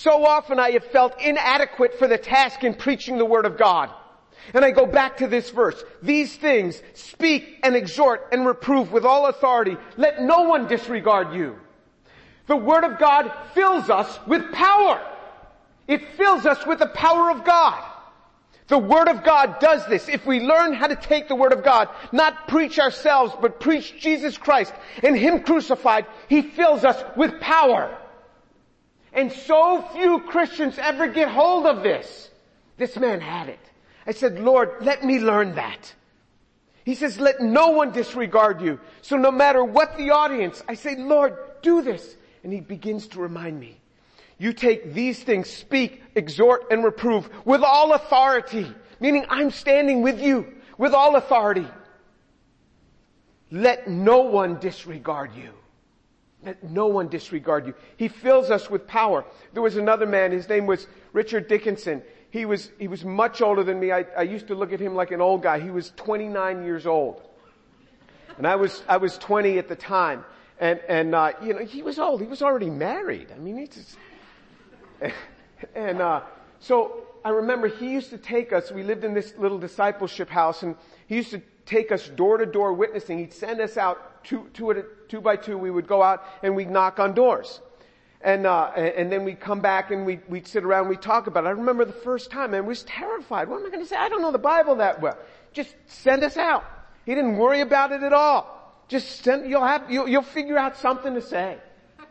So 0.00 0.26
often 0.26 0.60
I 0.60 0.72
have 0.72 0.84
felt 0.84 1.18
inadequate 1.22 1.98
for 1.98 2.06
the 2.06 2.18
task 2.18 2.62
in 2.62 2.74
preaching 2.74 3.16
the 3.16 3.24
Word 3.24 3.46
of 3.46 3.56
God. 3.56 3.90
And 4.52 4.62
I 4.62 4.70
go 4.70 4.84
back 4.84 5.16
to 5.16 5.26
this 5.26 5.48
verse. 5.48 5.82
These 6.02 6.36
things 6.36 6.82
speak 6.92 7.58
and 7.62 7.74
exhort 7.74 8.28
and 8.30 8.46
reprove 8.46 8.92
with 8.92 9.06
all 9.06 9.26
authority. 9.26 9.78
Let 9.96 10.20
no 10.20 10.42
one 10.42 10.68
disregard 10.68 11.32
you. 11.32 11.58
The 12.46 12.58
Word 12.58 12.84
of 12.84 12.98
God 12.98 13.32
fills 13.54 13.88
us 13.88 14.18
with 14.26 14.52
power. 14.52 15.02
It 15.88 16.06
fills 16.16 16.44
us 16.44 16.64
with 16.66 16.80
the 16.80 16.88
power 16.88 17.30
of 17.30 17.44
God. 17.44 17.82
The 18.68 18.78
Word 18.78 19.08
of 19.08 19.24
God 19.24 19.60
does 19.60 19.86
this. 19.86 20.10
If 20.10 20.26
we 20.26 20.40
learn 20.40 20.74
how 20.74 20.88
to 20.88 20.96
take 20.96 21.26
the 21.26 21.34
Word 21.34 21.54
of 21.54 21.64
God, 21.64 21.88
not 22.12 22.48
preach 22.48 22.78
ourselves, 22.78 23.32
but 23.40 23.60
preach 23.60 23.98
Jesus 23.98 24.36
Christ 24.36 24.74
and 25.02 25.16
Him 25.16 25.42
crucified, 25.42 26.04
He 26.28 26.42
fills 26.42 26.84
us 26.84 27.02
with 27.16 27.40
power. 27.40 27.96
And 29.16 29.32
so 29.32 29.80
few 29.94 30.20
Christians 30.20 30.78
ever 30.78 31.08
get 31.08 31.28
hold 31.28 31.64
of 31.66 31.82
this. 31.82 32.30
This 32.76 32.96
man 32.96 33.20
had 33.20 33.48
it. 33.48 33.58
I 34.06 34.12
said, 34.12 34.38
Lord, 34.38 34.70
let 34.82 35.02
me 35.02 35.18
learn 35.18 35.54
that. 35.54 35.94
He 36.84 36.94
says, 36.94 37.18
let 37.18 37.40
no 37.40 37.70
one 37.70 37.90
disregard 37.90 38.60
you. 38.60 38.78
So 39.00 39.16
no 39.16 39.32
matter 39.32 39.64
what 39.64 39.96
the 39.96 40.10
audience, 40.10 40.62
I 40.68 40.74
say, 40.74 40.96
Lord, 40.96 41.36
do 41.62 41.82
this. 41.82 42.16
And 42.44 42.52
he 42.52 42.60
begins 42.60 43.08
to 43.08 43.20
remind 43.20 43.58
me. 43.58 43.80
You 44.38 44.52
take 44.52 44.92
these 44.92 45.20
things, 45.20 45.48
speak, 45.48 46.02
exhort, 46.14 46.66
and 46.70 46.84
reprove 46.84 47.28
with 47.44 47.62
all 47.62 47.94
authority. 47.94 48.70
Meaning 49.00 49.24
I'm 49.30 49.50
standing 49.50 50.02
with 50.02 50.20
you 50.20 50.46
with 50.76 50.92
all 50.92 51.16
authority. 51.16 51.66
Let 53.50 53.88
no 53.88 54.20
one 54.20 54.60
disregard 54.60 55.34
you. 55.34 55.52
Let 56.46 56.62
no 56.62 56.86
one 56.86 57.08
disregard 57.08 57.66
you. 57.66 57.74
He 57.96 58.06
fills 58.06 58.52
us 58.52 58.70
with 58.70 58.86
power. 58.86 59.24
There 59.52 59.62
was 59.62 59.76
another 59.76 60.06
man, 60.06 60.30
his 60.30 60.48
name 60.48 60.64
was 60.66 60.86
Richard 61.12 61.48
Dickinson. 61.48 62.02
He 62.30 62.44
was, 62.44 62.70
he 62.78 62.86
was 62.86 63.04
much 63.04 63.42
older 63.42 63.64
than 63.64 63.80
me. 63.80 63.90
I, 63.90 64.06
I 64.16 64.22
used 64.22 64.46
to 64.46 64.54
look 64.54 64.72
at 64.72 64.78
him 64.78 64.94
like 64.94 65.10
an 65.10 65.20
old 65.20 65.42
guy. 65.42 65.58
He 65.58 65.70
was 65.70 65.92
29 65.96 66.62
years 66.62 66.86
old. 66.86 67.20
And 68.38 68.46
I 68.46 68.54
was, 68.54 68.84
I 68.88 68.96
was 68.98 69.18
20 69.18 69.58
at 69.58 69.66
the 69.66 69.74
time. 69.74 70.24
And, 70.60 70.78
and, 70.88 71.16
uh, 71.16 71.32
you 71.42 71.52
know, 71.52 71.64
he 71.64 71.82
was 71.82 71.98
old. 71.98 72.20
He 72.20 72.28
was 72.28 72.42
already 72.42 72.70
married. 72.70 73.32
I 73.34 73.38
mean, 73.38 73.56
he 73.56 73.66
just, 73.66 73.96
and, 75.74 76.00
uh, 76.00 76.20
so 76.60 77.08
I 77.24 77.30
remember 77.30 77.66
he 77.66 77.90
used 77.90 78.10
to 78.10 78.18
take 78.18 78.52
us, 78.52 78.70
we 78.70 78.84
lived 78.84 79.02
in 79.02 79.14
this 79.14 79.34
little 79.36 79.58
discipleship 79.58 80.30
house 80.30 80.62
and 80.62 80.76
he 81.08 81.16
used 81.16 81.30
to 81.30 81.42
take 81.64 81.90
us 81.90 82.08
door 82.08 82.38
to 82.38 82.46
door 82.46 82.72
witnessing. 82.72 83.18
He'd 83.18 83.32
send 83.32 83.60
us 83.60 83.76
out 83.76 84.15
two, 84.26 84.50
two, 84.52 84.70
a, 84.70 84.82
two 85.08 85.20
by 85.20 85.36
two. 85.36 85.56
We 85.56 85.70
would 85.70 85.86
go 85.86 86.02
out 86.02 86.22
and 86.42 86.54
we'd 86.54 86.70
knock 86.70 86.98
on 86.98 87.14
doors. 87.14 87.60
And, 88.20 88.46
uh, 88.46 88.72
and 88.74 89.10
then 89.10 89.24
we'd 89.24 89.40
come 89.40 89.60
back 89.60 89.90
and 89.90 90.04
we'd, 90.04 90.22
we'd 90.28 90.48
sit 90.48 90.64
around 90.64 90.80
and 90.82 90.90
we'd 90.90 91.02
talk 91.02 91.28
about 91.28 91.44
it. 91.44 91.48
I 91.48 91.50
remember 91.50 91.84
the 91.84 91.92
first 91.92 92.30
time 92.30 92.54
I 92.54 92.60
was 92.60 92.82
terrified. 92.82 93.48
What 93.48 93.60
am 93.60 93.66
I 93.66 93.70
going 93.70 93.82
to 93.82 93.88
say? 93.88 93.96
I 93.96 94.08
don't 94.08 94.20
know 94.20 94.32
the 94.32 94.38
Bible 94.38 94.76
that 94.76 95.00
well. 95.00 95.16
Just 95.52 95.74
send 95.86 96.24
us 96.24 96.36
out. 96.36 96.64
He 97.04 97.14
didn't 97.14 97.36
worry 97.36 97.60
about 97.60 97.92
it 97.92 98.02
at 98.02 98.12
all. 98.12 98.52
Just 98.88 99.22
send, 99.22 99.48
you'll 99.48 99.64
have, 99.64 99.90
you'll, 99.90 100.08
you'll 100.08 100.22
figure 100.22 100.58
out 100.58 100.76
something 100.76 101.14
to 101.14 101.22
say. 101.22 101.56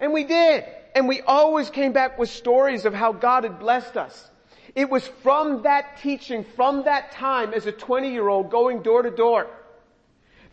And 0.00 0.12
we 0.12 0.24
did. 0.24 0.64
And 0.94 1.08
we 1.08 1.20
always 1.22 1.70
came 1.70 1.92
back 1.92 2.18
with 2.18 2.28
stories 2.28 2.84
of 2.84 2.92
how 2.92 3.12
God 3.12 3.44
had 3.44 3.60
blessed 3.60 3.96
us. 3.96 4.30
It 4.74 4.90
was 4.90 5.06
from 5.22 5.62
that 5.62 5.98
teaching, 6.02 6.44
from 6.56 6.84
that 6.84 7.12
time 7.12 7.54
as 7.54 7.66
a 7.66 7.72
20 7.72 8.10
year 8.10 8.28
old 8.28 8.50
going 8.50 8.82
door 8.82 9.02
to 9.02 9.10
door, 9.10 9.46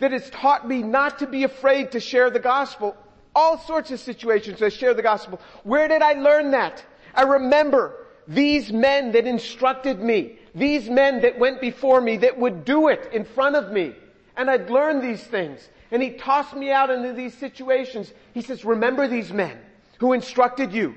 that 0.02 0.12
has 0.12 0.30
taught 0.32 0.68
me 0.68 0.82
not 0.82 1.20
to 1.20 1.28
be 1.28 1.44
afraid 1.44 1.92
to 1.92 2.00
share 2.00 2.32
the 2.32 2.40
gospel. 2.40 2.98
All 3.36 3.60
sorts 3.60 3.92
of 3.92 4.00
situations 4.00 4.62
I 4.62 4.70
share 4.70 4.96
the 4.96 5.04
gospel. 5.04 5.40
Where 5.64 5.88
did 5.88 6.02
I 6.02 6.14
learn 6.14 6.52
that? 6.52 6.84
I 7.14 7.22
remember 7.22 8.08
these 8.28 8.74
men 8.74 9.12
that 9.12 9.28
instructed 9.28 10.00
me, 10.00 10.40
these 10.56 10.90
men 10.90 11.22
that 11.22 11.38
went 11.38 11.62
before 11.62 12.02
me 12.02 12.18
that 12.18 12.38
would 12.40 12.66
do 12.66 12.88
it 12.88 13.12
in 13.14 13.26
front 13.26 13.56
of 13.56 13.72
me. 13.72 13.94
And 14.36 14.50
I'd 14.50 14.72
learned 14.72 15.04
these 15.04 15.24
things. 15.24 15.70
And 15.92 16.02
he 16.02 16.12
tossed 16.12 16.56
me 16.56 16.72
out 16.72 16.90
into 16.90 17.14
these 17.14 17.38
situations. 17.38 18.12
He 18.34 18.42
says, 18.42 18.66
remember 18.66 19.08
these 19.08 19.32
men 19.32 19.60
who 20.00 20.14
instructed 20.14 20.74
you. 20.74 20.96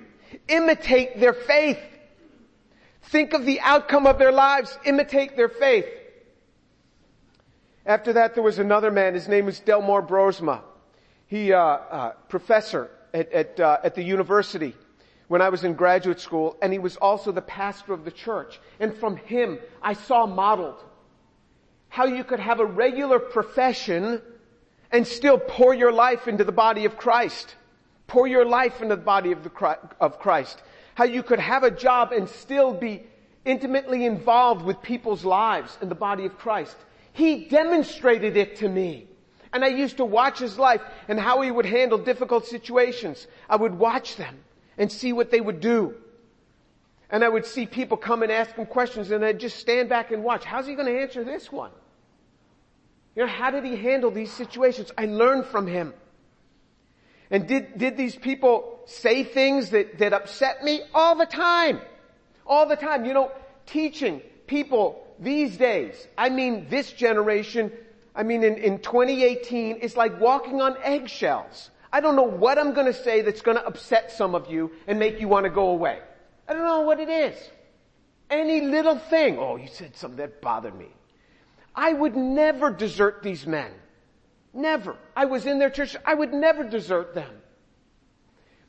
Imitate 0.48 1.20
their 1.20 1.34
faith. 1.34 1.78
Think 3.02 3.34
of 3.34 3.44
the 3.44 3.60
outcome 3.60 4.06
of 4.06 4.18
their 4.18 4.32
lives. 4.32 4.78
Imitate 4.86 5.36
their 5.36 5.50
faith. 5.50 5.86
After 7.86 8.14
that, 8.14 8.34
there 8.34 8.42
was 8.42 8.58
another 8.58 8.90
man. 8.90 9.14
His 9.14 9.28
name 9.28 9.46
was 9.46 9.60
Delmore 9.60 10.02
Broersma. 10.02 10.62
He, 11.26 11.52
uh, 11.52 11.58
uh, 11.58 12.12
professor 12.28 12.90
at, 13.12 13.30
at, 13.32 13.60
uh, 13.60 13.78
at 13.84 13.94
the 13.94 14.02
university 14.02 14.74
when 15.28 15.42
I 15.42 15.48
was 15.48 15.64
in 15.64 15.74
graduate 15.74 16.20
school, 16.20 16.56
and 16.62 16.72
he 16.72 16.78
was 16.78 16.96
also 16.96 17.32
the 17.32 17.42
pastor 17.42 17.92
of 17.92 18.04
the 18.04 18.10
church. 18.10 18.60
And 18.80 18.94
from 18.94 19.16
him, 19.16 19.58
I 19.82 19.94
saw 19.94 20.26
modeled 20.26 20.82
how 21.88 22.06
you 22.06 22.24
could 22.24 22.40
have 22.40 22.60
a 22.60 22.66
regular 22.66 23.18
profession 23.18 24.20
and 24.90 25.06
still 25.06 25.38
pour 25.38 25.74
your 25.74 25.92
life 25.92 26.28
into 26.28 26.44
the 26.44 26.52
body 26.52 26.84
of 26.84 26.96
Christ. 26.96 27.54
Pour 28.06 28.26
your 28.26 28.44
life 28.44 28.82
into 28.82 28.96
the 28.96 29.02
body 29.02 29.32
of, 29.32 29.42
the, 29.44 29.78
of 30.00 30.18
Christ. 30.18 30.62
How 30.94 31.04
you 31.04 31.22
could 31.22 31.40
have 31.40 31.62
a 31.62 31.70
job 31.70 32.12
and 32.12 32.28
still 32.28 32.74
be 32.74 33.04
intimately 33.44 34.04
involved 34.04 34.62
with 34.62 34.80
people's 34.82 35.24
lives 35.24 35.76
in 35.80 35.88
the 35.88 35.94
body 35.94 36.26
of 36.26 36.38
Christ. 36.38 36.76
He 37.14 37.44
demonstrated 37.44 38.36
it 38.36 38.56
to 38.56 38.68
me. 38.68 39.06
And 39.52 39.64
I 39.64 39.68
used 39.68 39.98
to 39.98 40.04
watch 40.04 40.40
his 40.40 40.58
life 40.58 40.80
and 41.06 41.18
how 41.18 41.42
he 41.42 41.50
would 41.50 41.64
handle 41.64 41.96
difficult 41.96 42.44
situations. 42.44 43.28
I 43.48 43.54
would 43.54 43.78
watch 43.78 44.16
them 44.16 44.36
and 44.76 44.90
see 44.90 45.12
what 45.12 45.30
they 45.30 45.40
would 45.40 45.60
do. 45.60 45.94
And 47.08 47.22
I 47.22 47.28
would 47.28 47.46
see 47.46 47.66
people 47.66 47.96
come 47.96 48.24
and 48.24 48.32
ask 48.32 48.56
him 48.56 48.66
questions 48.66 49.12
and 49.12 49.24
I'd 49.24 49.38
just 49.38 49.60
stand 49.60 49.88
back 49.88 50.10
and 50.10 50.24
watch. 50.24 50.44
How's 50.44 50.66
he 50.66 50.74
going 50.74 50.92
to 50.92 51.00
answer 51.00 51.22
this 51.22 51.52
one? 51.52 51.70
You 53.14 53.22
know, 53.22 53.28
how 53.28 53.52
did 53.52 53.64
he 53.64 53.76
handle 53.76 54.10
these 54.10 54.32
situations? 54.32 54.90
I 54.98 55.06
learned 55.06 55.46
from 55.46 55.68
him. 55.68 55.94
And 57.30 57.46
did, 57.46 57.78
did 57.78 57.96
these 57.96 58.16
people 58.16 58.80
say 58.86 59.22
things 59.22 59.70
that, 59.70 59.98
that 59.98 60.12
upset 60.12 60.64
me? 60.64 60.80
All 60.92 61.14
the 61.14 61.26
time. 61.26 61.80
All 62.44 62.66
the 62.66 62.74
time. 62.74 63.04
You 63.04 63.14
know, 63.14 63.30
teaching 63.66 64.20
people 64.48 65.03
these 65.18 65.56
days, 65.56 66.06
I 66.18 66.28
mean 66.28 66.66
this 66.68 66.92
generation, 66.92 67.72
I 68.14 68.22
mean 68.22 68.42
in, 68.42 68.56
in 68.56 68.78
2018, 68.78 69.78
it's 69.80 69.96
like 69.96 70.20
walking 70.20 70.60
on 70.60 70.76
eggshells. 70.82 71.70
I 71.92 72.00
don't 72.00 72.16
know 72.16 72.22
what 72.22 72.58
I'm 72.58 72.74
going 72.74 72.86
to 72.86 73.04
say 73.04 73.22
that's 73.22 73.40
going 73.40 73.56
to 73.56 73.64
upset 73.64 74.10
some 74.10 74.34
of 74.34 74.50
you 74.50 74.72
and 74.88 74.98
make 74.98 75.20
you 75.20 75.28
want 75.28 75.44
to 75.44 75.50
go 75.50 75.68
away. 75.68 76.00
I 76.48 76.52
don't 76.52 76.64
know 76.64 76.80
what 76.80 76.98
it 76.98 77.08
is. 77.08 77.36
Any 78.30 78.62
little 78.62 78.98
thing. 78.98 79.38
Oh, 79.38 79.56
you 79.56 79.68
said 79.68 79.96
something 79.96 80.18
that 80.18 80.42
bothered 80.42 80.76
me. 80.76 80.88
I 81.74 81.92
would 81.92 82.16
never 82.16 82.70
desert 82.70 83.22
these 83.22 83.46
men. 83.46 83.70
Never. 84.52 84.96
I 85.16 85.26
was 85.26 85.46
in 85.46 85.58
their 85.58 85.70
church. 85.70 85.96
I 86.04 86.14
would 86.14 86.32
never 86.32 86.64
desert 86.64 87.14
them. 87.14 87.30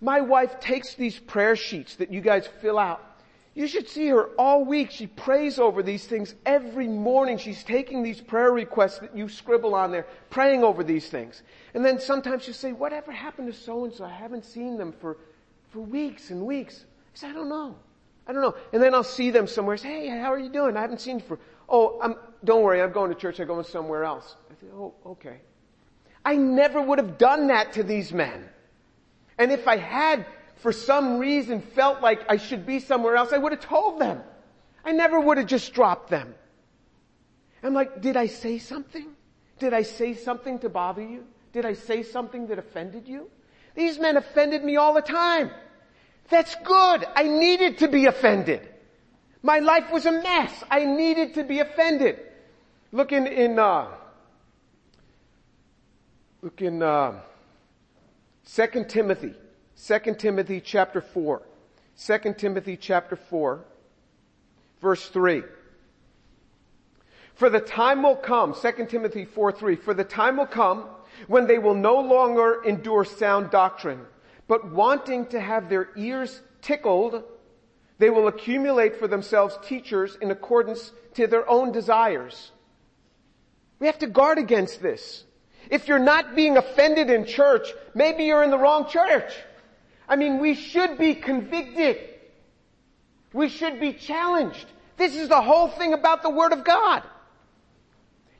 My 0.01 0.21
wife 0.21 0.59
takes 0.59 0.95
these 0.95 1.17
prayer 1.17 1.55
sheets 1.55 1.95
that 1.95 2.11
you 2.11 2.21
guys 2.21 2.47
fill 2.61 2.77
out 2.77 3.03
you 3.55 3.67
should 3.67 3.87
see 3.87 4.09
her 4.09 4.27
all 4.37 4.65
week. 4.65 4.91
She 4.91 5.07
prays 5.07 5.59
over 5.59 5.81
these 5.81 6.05
things 6.05 6.35
every 6.45 6.89
morning. 6.89 7.37
She's 7.37 7.63
taking 7.63 8.03
these 8.03 8.19
prayer 8.19 8.51
requests 8.51 8.99
that 8.99 9.15
you 9.15 9.29
scribble 9.29 9.73
on 9.73 9.91
there, 9.91 10.05
praying 10.29 10.65
over 10.65 10.83
these 10.83 11.07
things. 11.07 11.41
And 11.73 11.83
then 11.83 11.97
sometimes 11.97 12.43
she'll 12.43 12.53
say, 12.53 12.73
whatever 12.73 13.13
happened 13.13 13.51
to 13.51 13.57
so 13.57 13.85
and 13.85 13.93
so? 13.93 14.03
I 14.03 14.09
haven't 14.09 14.43
seen 14.43 14.77
them 14.77 14.91
for, 14.91 15.17
for 15.71 15.79
weeks 15.79 16.31
and 16.31 16.45
weeks. 16.45 16.83
I 17.15 17.17
say, 17.17 17.29
I 17.29 17.33
don't 17.33 17.47
know. 17.47 17.77
I 18.27 18.33
don't 18.33 18.41
know. 18.41 18.55
And 18.73 18.83
then 18.83 18.93
I'll 18.93 19.05
see 19.05 19.31
them 19.31 19.47
somewhere. 19.47 19.77
Say, 19.77 20.07
hey, 20.07 20.07
how 20.09 20.33
are 20.33 20.39
you 20.39 20.49
doing? 20.49 20.75
I 20.75 20.81
haven't 20.81 20.99
seen 20.99 21.19
you 21.19 21.25
for, 21.25 21.39
oh, 21.69 21.97
I'm, 22.03 22.15
don't 22.43 22.61
worry, 22.61 22.81
I'm 22.81 22.91
going 22.91 23.13
to 23.13 23.17
church. 23.17 23.39
I'm 23.39 23.47
going 23.47 23.63
somewhere 23.63 24.03
else. 24.03 24.35
I 24.51 24.59
say, 24.59 24.67
oh, 24.73 24.93
okay. 25.05 25.37
I 26.25 26.35
never 26.35 26.81
would 26.81 26.99
have 26.99 27.17
done 27.17 27.47
that 27.47 27.71
to 27.73 27.83
these 27.83 28.11
men. 28.11 28.49
And 29.37 29.49
if 29.49 29.65
I 29.65 29.77
had 29.77 30.25
for 30.57 30.71
some 30.71 31.19
reason 31.19 31.61
felt 31.61 32.01
like 32.01 32.21
I 32.29 32.37
should 32.37 32.65
be 32.65 32.79
somewhere 32.79 33.15
else, 33.15 33.33
I 33.33 33.37
would 33.37 33.51
have 33.51 33.61
told 33.61 33.99
them. 33.99 34.21
I 34.83 34.91
never 34.91 35.19
would 35.19 35.37
have 35.37 35.47
just 35.47 35.73
dropped 35.73 36.09
them. 36.09 36.35
I'm 37.63 37.73
like, 37.73 38.01
did 38.01 38.15
I 38.15 38.27
say 38.27 38.59
something? 38.59 39.07
Did 39.59 39.73
I 39.73 39.81
say 39.81 40.13
something 40.13 40.59
to 40.59 40.69
bother 40.69 41.01
you? 41.01 41.25
Did 41.53 41.65
I 41.65 41.73
say 41.73 42.03
something 42.03 42.47
that 42.47 42.59
offended 42.59 43.07
you? 43.07 43.29
These 43.73 43.99
men 43.99 44.17
offended 44.17 44.63
me 44.63 44.75
all 44.75 44.93
the 44.93 45.01
time. 45.01 45.51
That's 46.29 46.55
good. 46.63 47.05
I 47.15 47.23
needed 47.23 47.79
to 47.79 47.87
be 47.87 48.05
offended. 48.05 48.67
My 49.41 49.59
life 49.59 49.91
was 49.91 50.05
a 50.05 50.11
mess. 50.11 50.63
I 50.69 50.85
needed 50.85 51.35
to 51.35 51.43
be 51.43 51.59
offended. 51.59 52.19
Look 52.91 53.11
in, 53.11 53.27
in, 53.27 53.59
uh, 53.59 53.87
look 56.41 56.61
in, 56.61 56.81
uh, 56.81 57.19
2 58.45 58.85
Timothy 58.87 59.33
2 59.83 60.15
Timothy 60.15 60.61
chapter 60.61 61.01
4. 61.01 61.41
2 61.97 62.33
Timothy 62.37 62.77
chapter 62.77 63.15
4, 63.15 63.63
verse 64.81 65.07
3. 65.09 65.43
For 67.35 67.49
the 67.49 67.59
time 67.59 68.03
will 68.03 68.15
come, 68.15 68.53
2 68.53 68.85
Timothy 68.85 69.25
4, 69.25 69.51
3, 69.51 69.75
for 69.75 69.93
the 69.93 70.03
time 70.03 70.37
will 70.37 70.45
come 70.45 70.85
when 71.27 71.47
they 71.47 71.57
will 71.57 71.75
no 71.75 71.99
longer 71.99 72.61
endure 72.63 73.05
sound 73.05 73.49
doctrine, 73.49 74.01
but 74.47 74.71
wanting 74.71 75.25
to 75.27 75.39
have 75.39 75.69
their 75.69 75.89
ears 75.95 76.41
tickled, 76.61 77.23
they 77.97 78.09
will 78.09 78.27
accumulate 78.27 78.97
for 78.97 79.07
themselves 79.07 79.57
teachers 79.63 80.17
in 80.21 80.31
accordance 80.31 80.91
to 81.13 81.27
their 81.27 81.49
own 81.49 81.71
desires. 81.71 82.51
We 83.79 83.87
have 83.87 83.99
to 83.99 84.07
guard 84.07 84.37
against 84.37 84.81
this. 84.81 85.23
If 85.69 85.87
you're 85.87 85.99
not 85.99 86.35
being 86.35 86.57
offended 86.57 87.09
in 87.09 87.25
church, 87.25 87.73
maybe 87.93 88.25
you're 88.25 88.43
in 88.43 88.51
the 88.51 88.57
wrong 88.57 88.87
church. 88.87 89.31
I 90.07 90.15
mean, 90.15 90.39
we 90.39 90.53
should 90.53 90.97
be 90.97 91.15
convicted. 91.15 91.97
We 93.33 93.49
should 93.49 93.79
be 93.79 93.93
challenged. 93.93 94.65
This 94.97 95.15
is 95.15 95.29
the 95.29 95.41
whole 95.41 95.67
thing 95.67 95.93
about 95.93 96.23
the 96.23 96.29
Word 96.29 96.53
of 96.53 96.63
God. 96.63 97.03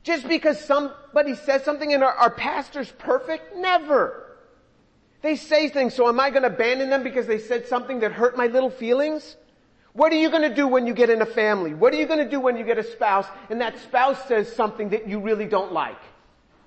Just 0.02 0.28
because 0.28 0.60
somebody 0.64 1.34
says 1.34 1.64
something 1.64 1.92
and 1.92 2.04
our, 2.04 2.12
our 2.12 2.30
pastor's 2.30 2.90
perfect? 2.92 3.56
Never. 3.56 4.38
They 5.22 5.34
say 5.34 5.68
things, 5.68 5.94
so 5.94 6.08
am 6.08 6.20
I 6.20 6.30
going 6.30 6.42
to 6.42 6.48
abandon 6.48 6.90
them 6.90 7.02
because 7.02 7.26
they 7.26 7.38
said 7.38 7.66
something 7.66 8.00
that 8.00 8.12
hurt 8.12 8.36
my 8.36 8.46
little 8.46 8.70
feelings? 8.70 9.36
What 9.92 10.12
are 10.12 10.16
you 10.16 10.30
going 10.30 10.48
to 10.48 10.54
do 10.54 10.68
when 10.68 10.86
you 10.86 10.94
get 10.94 11.10
in 11.10 11.22
a 11.22 11.26
family? 11.26 11.74
What 11.74 11.92
are 11.92 11.96
you 11.96 12.06
going 12.06 12.22
to 12.22 12.30
do 12.30 12.38
when 12.38 12.56
you 12.56 12.64
get 12.64 12.78
a 12.78 12.84
spouse 12.84 13.26
and 13.50 13.60
that 13.60 13.78
spouse 13.80 14.28
says 14.28 14.54
something 14.54 14.90
that 14.90 15.08
you 15.08 15.18
really 15.18 15.46
don't 15.46 15.72
like? 15.72 15.98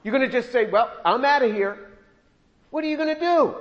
You're 0.04 0.12
going 0.18 0.30
to 0.30 0.32
just 0.32 0.52
say, 0.52 0.70
well, 0.70 0.92
I'm 1.06 1.24
out 1.24 1.42
of 1.42 1.54
here. 1.54 1.92
What 2.72 2.84
are 2.84 2.88
you 2.88 2.98
going 2.98 3.14
to 3.14 3.20
do? 3.20 3.56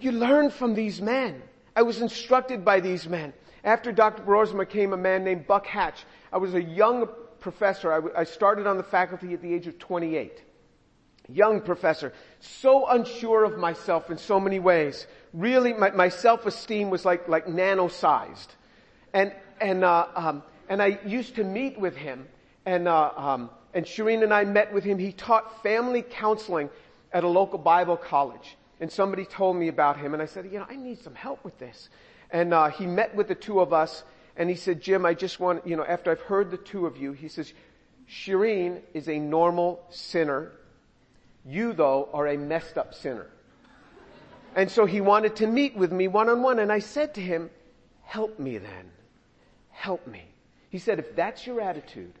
You 0.00 0.12
learn 0.12 0.50
from 0.50 0.74
these 0.74 1.00
men. 1.00 1.42
I 1.76 1.82
was 1.82 2.00
instructed 2.00 2.64
by 2.64 2.80
these 2.80 3.08
men. 3.08 3.32
After 3.62 3.92
Dr. 3.92 4.22
Broersma 4.22 4.68
came 4.68 4.92
a 4.92 4.96
man 4.96 5.24
named 5.24 5.46
Buck 5.46 5.66
Hatch. 5.66 6.04
I 6.32 6.38
was 6.38 6.54
a 6.54 6.62
young 6.62 7.08
professor. 7.40 7.92
I, 7.92 7.96
w- 7.96 8.14
I 8.16 8.24
started 8.24 8.66
on 8.66 8.78
the 8.78 8.82
faculty 8.82 9.34
at 9.34 9.42
the 9.42 9.52
age 9.52 9.66
of 9.66 9.78
28. 9.78 10.42
Young 11.28 11.60
professor. 11.60 12.12
So 12.40 12.86
unsure 12.88 13.44
of 13.44 13.58
myself 13.58 14.10
in 14.10 14.16
so 14.16 14.40
many 14.40 14.58
ways. 14.58 15.06
Really, 15.34 15.74
my, 15.74 15.90
my 15.90 16.08
self-esteem 16.08 16.90
was 16.90 17.04
like, 17.04 17.28
like 17.28 17.46
nano-sized. 17.46 18.54
And, 19.12 19.32
and, 19.60 19.84
uh, 19.84 20.06
um, 20.14 20.42
and 20.68 20.82
I 20.82 20.98
used 21.04 21.36
to 21.36 21.44
meet 21.44 21.78
with 21.78 21.96
him 21.96 22.26
and, 22.64 22.88
uh, 22.88 23.12
um, 23.16 23.50
and 23.74 23.84
Shireen 23.84 24.22
and 24.22 24.32
I 24.32 24.44
met 24.44 24.72
with 24.72 24.84
him. 24.84 24.98
He 24.98 25.12
taught 25.12 25.62
family 25.62 26.02
counseling 26.02 26.70
at 27.12 27.24
a 27.24 27.28
local 27.28 27.58
Bible 27.58 27.96
college 27.96 28.56
and 28.80 28.90
somebody 28.90 29.24
told 29.24 29.56
me 29.56 29.68
about 29.68 29.98
him, 29.98 30.14
and 30.14 30.22
I 30.22 30.26
said, 30.26 30.46
you 30.46 30.58
know, 30.58 30.66
I 30.68 30.76
need 30.76 31.02
some 31.02 31.14
help 31.14 31.44
with 31.44 31.58
this. 31.58 31.90
And 32.30 32.54
uh, 32.54 32.68
he 32.68 32.86
met 32.86 33.14
with 33.14 33.28
the 33.28 33.34
two 33.34 33.60
of 33.60 33.72
us, 33.72 34.02
and 34.36 34.48
he 34.48 34.56
said, 34.56 34.80
Jim, 34.80 35.04
I 35.04 35.14
just 35.14 35.38
want, 35.38 35.66
you 35.66 35.76
know, 35.76 35.84
after 35.84 36.10
I've 36.10 36.20
heard 36.20 36.50
the 36.50 36.56
two 36.56 36.86
of 36.86 36.96
you, 36.96 37.12
he 37.12 37.28
says, 37.28 37.52
Shireen 38.08 38.80
is 38.94 39.08
a 39.08 39.18
normal 39.18 39.84
sinner. 39.90 40.52
You, 41.44 41.72
though, 41.72 42.08
are 42.12 42.26
a 42.26 42.38
messed 42.38 42.78
up 42.78 42.94
sinner. 42.94 43.26
And 44.56 44.70
so 44.70 44.86
he 44.86 45.00
wanted 45.00 45.36
to 45.36 45.46
meet 45.46 45.76
with 45.76 45.92
me 45.92 46.08
one 46.08 46.28
on 46.28 46.42
one, 46.42 46.58
and 46.58 46.72
I 46.72 46.80
said 46.80 47.14
to 47.14 47.20
him, 47.20 47.50
help 48.02 48.38
me 48.38 48.58
then. 48.58 48.90
Help 49.70 50.06
me. 50.06 50.24
He 50.70 50.78
said, 50.78 50.98
if 50.98 51.14
that's 51.14 51.46
your 51.46 51.60
attitude, 51.60 52.12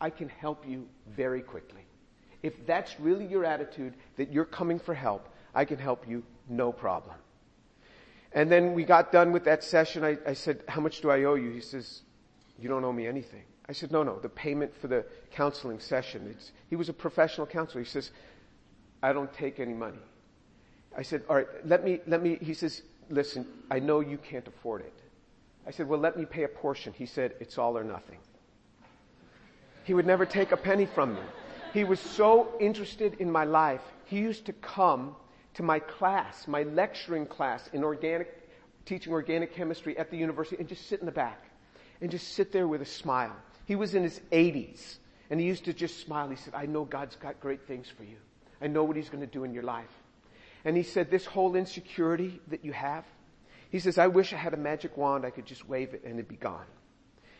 I 0.00 0.10
can 0.10 0.28
help 0.28 0.66
you 0.66 0.86
very 1.14 1.42
quickly. 1.42 1.82
If 2.42 2.66
that's 2.66 2.98
really 2.98 3.26
your 3.26 3.44
attitude, 3.44 3.94
that 4.16 4.32
you're 4.32 4.44
coming 4.44 4.78
for 4.78 4.94
help, 4.94 5.28
I 5.54 5.64
can 5.64 5.78
help 5.78 6.08
you, 6.08 6.22
no 6.48 6.72
problem. 6.72 7.16
And 8.32 8.50
then 8.50 8.72
we 8.72 8.84
got 8.84 9.12
done 9.12 9.32
with 9.32 9.44
that 9.44 9.62
session. 9.62 10.04
I, 10.04 10.16
I 10.26 10.32
said, 10.32 10.62
how 10.66 10.80
much 10.80 11.00
do 11.00 11.10
I 11.10 11.24
owe 11.24 11.34
you? 11.34 11.50
He 11.50 11.60
says, 11.60 12.00
you 12.58 12.68
don't 12.68 12.84
owe 12.84 12.92
me 12.92 13.06
anything. 13.06 13.42
I 13.68 13.72
said, 13.72 13.92
no, 13.92 14.02
no, 14.02 14.18
the 14.18 14.28
payment 14.28 14.74
for 14.74 14.88
the 14.88 15.04
counseling 15.30 15.80
session. 15.80 16.28
It's, 16.30 16.52
he 16.68 16.76
was 16.76 16.88
a 16.88 16.92
professional 16.92 17.46
counselor. 17.46 17.82
He 17.82 17.88
says, 17.88 18.10
I 19.02 19.12
don't 19.12 19.32
take 19.32 19.60
any 19.60 19.74
money. 19.74 19.98
I 20.96 21.02
said, 21.02 21.22
all 21.28 21.36
right, 21.36 21.46
let 21.64 21.84
me, 21.84 22.00
let 22.06 22.22
me, 22.22 22.38
he 22.40 22.54
says, 22.54 22.82
listen, 23.10 23.46
I 23.70 23.78
know 23.78 24.00
you 24.00 24.18
can't 24.18 24.46
afford 24.46 24.82
it. 24.82 24.94
I 25.66 25.70
said, 25.70 25.88
well, 25.88 26.00
let 26.00 26.16
me 26.16 26.24
pay 26.24 26.44
a 26.44 26.48
portion. 26.48 26.92
He 26.92 27.06
said, 27.06 27.34
it's 27.40 27.58
all 27.58 27.78
or 27.78 27.84
nothing. 27.84 28.18
He 29.84 29.94
would 29.94 30.06
never 30.06 30.26
take 30.26 30.52
a 30.52 30.56
penny 30.56 30.86
from 30.86 31.14
me. 31.14 31.20
He 31.72 31.84
was 31.84 32.00
so 32.00 32.48
interested 32.60 33.14
in 33.20 33.30
my 33.30 33.44
life. 33.44 33.80
He 34.04 34.18
used 34.18 34.46
to 34.46 34.52
come 34.52 35.16
to 35.54 35.62
my 35.62 35.78
class, 35.78 36.46
my 36.48 36.62
lecturing 36.62 37.26
class 37.26 37.68
in 37.72 37.84
organic, 37.84 38.28
teaching 38.84 39.12
organic 39.12 39.54
chemistry 39.54 39.96
at 39.98 40.10
the 40.10 40.16
university 40.16 40.56
and 40.58 40.68
just 40.68 40.88
sit 40.88 41.00
in 41.00 41.06
the 41.06 41.12
back 41.12 41.44
and 42.00 42.10
just 42.10 42.34
sit 42.34 42.52
there 42.52 42.66
with 42.66 42.82
a 42.82 42.86
smile. 42.86 43.36
He 43.66 43.76
was 43.76 43.94
in 43.94 44.02
his 44.02 44.20
80s 44.32 44.96
and 45.30 45.38
he 45.38 45.46
used 45.46 45.64
to 45.64 45.72
just 45.72 46.00
smile. 46.00 46.28
He 46.28 46.36
said, 46.36 46.54
I 46.54 46.66
know 46.66 46.84
God's 46.84 47.16
got 47.16 47.40
great 47.40 47.66
things 47.66 47.88
for 47.88 48.04
you. 48.04 48.16
I 48.60 48.66
know 48.66 48.84
what 48.84 48.96
he's 48.96 49.08
going 49.08 49.20
to 49.20 49.30
do 49.30 49.44
in 49.44 49.52
your 49.54 49.62
life. 49.62 49.90
And 50.64 50.76
he 50.76 50.82
said, 50.82 51.10
this 51.10 51.26
whole 51.26 51.56
insecurity 51.56 52.40
that 52.48 52.64
you 52.64 52.72
have, 52.72 53.04
he 53.70 53.78
says, 53.78 53.98
I 53.98 54.06
wish 54.08 54.32
I 54.32 54.36
had 54.36 54.54
a 54.54 54.58
magic 54.58 54.96
wand. 54.96 55.24
I 55.24 55.30
could 55.30 55.46
just 55.46 55.68
wave 55.68 55.94
it 55.94 56.02
and 56.04 56.14
it'd 56.14 56.28
be 56.28 56.36
gone. 56.36 56.66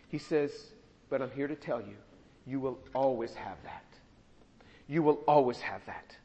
He 0.08 0.18
says, 0.18 0.50
but 1.08 1.22
I'm 1.22 1.30
here 1.30 1.46
to 1.46 1.54
tell 1.54 1.80
you, 1.80 1.96
you 2.46 2.58
will 2.60 2.78
always 2.94 3.34
have 3.34 3.56
that. 3.64 3.84
You 4.88 5.02
will 5.02 5.22
always 5.28 5.60
have 5.60 5.84
that. 5.86 6.16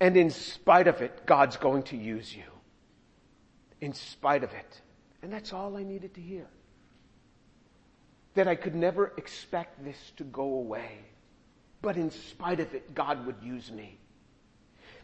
And 0.00 0.16
in 0.16 0.30
spite 0.30 0.88
of 0.88 1.00
it, 1.02 1.26
God's 1.26 1.56
going 1.56 1.84
to 1.84 1.96
use 1.96 2.34
you. 2.34 2.44
In 3.80 3.92
spite 3.92 4.44
of 4.44 4.52
it. 4.52 4.80
And 5.22 5.32
that's 5.32 5.52
all 5.52 5.76
I 5.76 5.82
needed 5.82 6.14
to 6.14 6.20
hear. 6.20 6.46
That 8.34 8.48
I 8.48 8.54
could 8.54 8.74
never 8.74 9.12
expect 9.16 9.84
this 9.84 10.12
to 10.16 10.24
go 10.24 10.42
away. 10.42 10.98
But 11.80 11.96
in 11.96 12.10
spite 12.10 12.60
of 12.60 12.74
it, 12.74 12.94
God 12.94 13.26
would 13.26 13.36
use 13.42 13.70
me. 13.70 13.98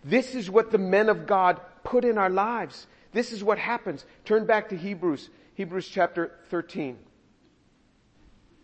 This 0.05 0.35
is 0.35 0.51
what 0.51 0.71
the 0.71 0.79
men 0.79 1.09
of 1.09 1.27
God 1.27 1.61
put 1.85 2.05
in 2.05 2.19
our 2.19 2.31
lives. 2.31 2.87
This 3.13 3.33
is 3.33 3.45
what 3.45 3.59
happens. 3.59 4.05
Turn 4.25 4.47
back 4.47 4.71
to 4.71 4.77
Hebrews, 4.77 5.29
Hebrews 5.55 5.89
chapter 5.89 6.33
13. 6.49 6.99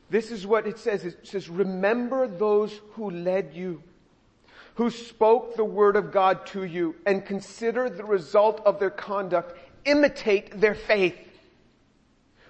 This 0.09 0.31
is 0.31 0.47
what 0.47 0.67
it 0.67 0.79
says. 0.79 1.05
It 1.05 1.27
says, 1.27 1.49
remember 1.49 2.27
those 2.29 2.81
who 2.93 3.11
led 3.11 3.53
you, 3.55 3.83
who 4.77 4.91
spoke 4.91 5.57
the 5.57 5.65
word 5.65 5.97
of 5.97 6.13
God 6.13 6.47
to 6.47 6.65
you, 6.65 6.95
and 7.07 7.25
consider 7.25 7.91
the 7.91 8.05
result 8.05 8.63
of 8.65 8.79
their 8.79 8.91
conduct. 8.91 9.59
Imitate 9.85 10.61
their 10.61 10.75
faith. 10.75 11.17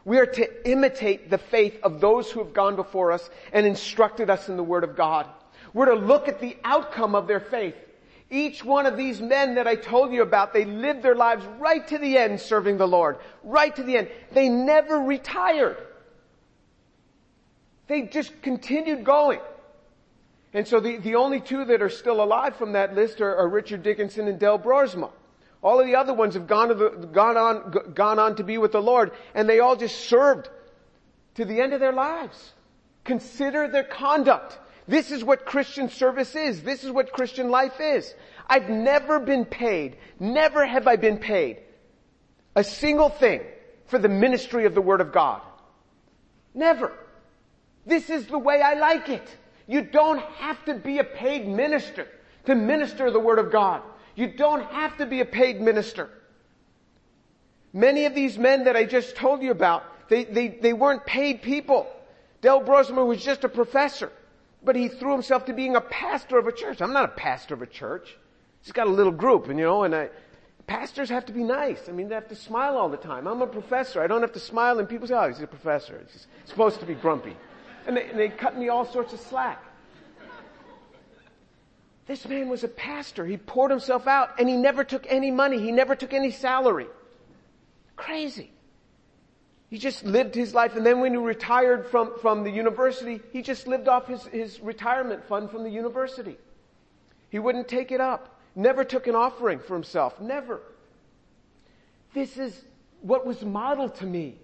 We 0.05 0.19
are 0.19 0.27
to 0.27 0.71
imitate 0.71 1.31
the 1.31 1.39
faith 1.39 1.79
of 1.83 2.01
those 2.01 2.31
who 2.31 2.43
have 2.43 2.53
gone 2.53 2.77
before 2.77 3.11
us 3.11 3.29
and 3.53 3.67
instructed 3.67 4.31
us 4.31 4.49
in 4.49 4.57
the 4.57 4.63
word 4.63 4.85
of 4.85 4.97
God. 4.97 5.27
We're 5.73 5.87
to 5.87 5.95
look 5.95 6.29
at 6.29 6.41
the 6.41 6.57
outcome 6.65 7.15
of 7.15 7.27
their 7.27 7.41
faith. 7.41 7.77
Each 8.29 8.65
one 8.65 8.87
of 8.87 8.97
these 8.97 9.21
men 9.21 9.55
that 9.55 9.69
I 9.69 9.77
told 9.77 10.13
you 10.13 10.23
about, 10.23 10.53
they 10.53 10.65
lived 10.65 11.03
their 11.03 11.15
lives 11.15 11.45
right 11.61 11.87
to 11.89 11.99
the 11.99 12.19
end 12.19 12.41
serving 12.41 12.77
the 12.77 12.89
Lord. 12.89 13.19
Right 13.45 13.75
to 13.77 13.83
the 13.85 13.97
end. 13.97 14.09
They 14.33 14.49
never 14.49 14.99
retired. 14.99 15.77
They 17.87 18.03
just 18.03 18.43
continued 18.43 19.05
going. 19.05 19.41
And 20.53 20.67
so 20.67 20.81
the, 20.81 20.97
the 20.97 21.17
only 21.17 21.41
two 21.41 21.65
that 21.67 21.83
are 21.83 21.91
still 21.91 22.23
alive 22.23 22.57
from 22.57 22.73
that 22.73 22.95
list 22.95 23.21
are, 23.21 23.37
are 23.37 23.49
Richard 23.49 23.83
Dickinson 23.83 24.29
and 24.29 24.39
Del 24.39 24.59
Broersma. 24.59 25.11
All 25.63 25.81
of 25.81 25.87
the 25.87 25.97
other 25.97 26.15
ones 26.15 26.35
have 26.35 26.47
gone, 26.47 26.69
the, 26.69 27.09
gone 27.13 27.37
on, 27.37 27.93
gone 27.95 28.19
on 28.19 28.37
to 28.37 28.45
be 28.45 28.59
with 28.59 28.73
the 28.73 28.81
Lord, 28.83 29.13
and 29.35 29.49
they 29.49 29.61
all 29.61 29.77
just 29.77 30.09
served 30.09 30.49
to 31.35 31.45
the 31.45 31.61
end 31.61 31.73
of 31.73 31.81
their 31.81 31.93
lives. 31.93 32.53
Consider 33.05 33.69
their 33.69 33.85
conduct. 33.85 34.59
This 34.89 35.11
is 35.11 35.25
what 35.25 35.45
Christian 35.45 35.89
service 35.89 36.35
is. 36.37 36.63
This 36.63 36.85
is 36.85 36.91
what 36.91 37.13
Christian 37.13 37.51
life 37.51 37.81
is. 37.81 38.15
I've 38.49 38.69
never 38.69 39.19
been 39.19 39.45
paid, 39.45 39.97
never 40.21 40.65
have 40.65 40.87
I 40.87 40.97
been 40.97 41.19
paid 41.19 41.59
a 42.57 42.65
single 42.65 43.11
thing 43.11 43.43
for 43.85 43.99
the 43.99 44.09
ministry 44.09 44.65
of 44.65 44.75
the 44.75 44.81
Word 44.81 45.01
of 45.01 45.13
God. 45.13 45.43
Never. 46.55 46.91
This 47.85 48.11
is 48.11 48.27
the 48.27 48.39
way 48.39 48.63
I 48.63 48.75
like 48.75 49.09
it. 49.11 49.29
You 49.67 49.83
don't 49.83 50.21
have 50.21 50.65
to 50.67 50.75
be 50.75 50.99
a 50.99 51.05
paid 51.05 51.47
minister 51.47 52.07
to 52.47 52.55
minister 52.55 53.11
the 53.11 53.21
Word 53.21 53.39
of 53.39 53.51
God. 53.51 53.83
You 54.15 54.29
don't 54.29 54.65
have 54.67 54.97
to 54.99 55.07
be 55.07 55.21
a 55.21 55.25
paid 55.25 55.61
minister. 55.61 56.09
Many 57.73 58.07
of 58.07 58.15
these 58.15 58.39
men 58.39 58.65
that 58.65 58.77
I 58.77 58.85
just 58.85 59.17
told 59.17 59.43
you 59.43 59.51
about, 59.51 59.85
they, 60.09 60.25
they, 60.25 60.49
they 60.49 60.73
weren't 60.73 61.05
paid 61.05 61.43
people. 61.43 61.87
Del 62.41 62.63
Broersma 62.63 63.05
was 63.05 63.23
just 63.23 63.45
a 63.45 63.49
professor 63.49 64.11
but 64.67 64.75
he 64.75 64.89
threw 64.89 65.13
himself 65.13 65.47
to 65.47 65.55
being 65.55 65.77
a 65.77 65.81
pastor 65.81 66.39
of 66.39 66.49
a 66.49 66.53
church. 66.53 66.83
I'm 66.83 66.93
not 66.93 67.05
a 67.05 67.15
pastor 67.17 67.55
of 67.55 67.63
a 67.63 67.67
church. 67.67 68.17
He's 68.63 68.73
got 68.73 68.89
a 68.89 68.91
little 68.91 69.13
group, 69.13 69.49
and 69.49 69.59
you 69.59 69.65
know, 69.65 69.85
and 69.85 69.95
I, 69.95 70.11
pastors 70.67 71.09
have 71.09 71.25
to 71.27 71.33
be 71.33 71.45
nice. 71.45 71.89
I 71.89 71.93
mean, 71.93 72.09
they 72.09 72.17
have 72.17 72.29
to 72.29 72.37
smile 72.37 72.77
all 72.77 72.89
the 72.89 72.97
time. 72.97 73.29
I'm 73.29 73.41
a 73.41 73.47
professor. 73.47 74.03
I 74.03 74.09
don't 74.09 74.23
have 74.23 74.33
to 74.33 74.41
smile, 74.41 74.81
and 74.81 74.89
people 74.89 75.07
say, 75.07 75.15
"Oh, 75.15 75.29
he's 75.29 75.41
a 75.41 75.47
professor. 75.47 76.05
He's 76.13 76.27
supposed 76.47 76.81
to 76.81 76.87
be 76.87 76.95
grumpy," 76.95 77.37
and 77.87 77.97
they, 77.97 78.09
and 78.09 78.19
they 78.19 78.29
cut 78.29 78.59
me 78.59 78.69
all 78.69 78.85
sorts 78.85 79.13
of 79.13 79.21
slack. 79.21 79.63
This 82.07 82.27
man 82.29 82.49
was 82.49 82.63
a 82.63 82.69
pastor. 82.69 83.27
He 83.27 83.37
poured 83.37 83.71
himself 83.71 84.07
out, 84.07 84.39
and 84.39 84.49
he 84.49 84.57
never 84.57 84.85
took 84.85 85.07
any 85.09 85.31
money. 85.31 85.59
He 85.59 85.73
never 85.73 85.97
took 85.97 86.13
any 86.13 86.31
salary. 86.31 86.87
Crazy. 87.97 88.53
He 89.69 89.79
just 89.79 90.05
lived 90.05 90.35
his 90.35 90.55
life 90.55 90.77
and 90.77 90.87
then 90.87 91.01
when 91.01 91.13
he 91.13 91.19
retired 91.19 91.87
from, 91.87 92.19
from 92.21 92.45
the 92.45 92.51
university, 92.51 93.21
he 93.33 93.43
just 93.43 93.67
lived 93.67 93.89
off 93.89 94.07
his, 94.07 94.25
his 94.27 94.61
retirement 94.61 95.25
fund 95.25 95.51
from 95.51 95.65
the 95.65 95.71
university. 95.71 96.39
He 97.31 97.39
wouldn't 97.41 97.67
take 97.67 97.91
it 97.91 98.01
up. 98.01 98.41
Never 98.55 98.85
took 98.85 99.09
an 99.09 99.17
offering 99.17 99.59
for 99.59 99.75
himself. 99.75 100.21
Never. 100.21 100.61
This 102.15 102.37
is 102.37 102.65
what 103.01 103.27
was 103.27 103.43
modeled 103.43 103.97
to 103.97 104.07
me. 104.07 104.37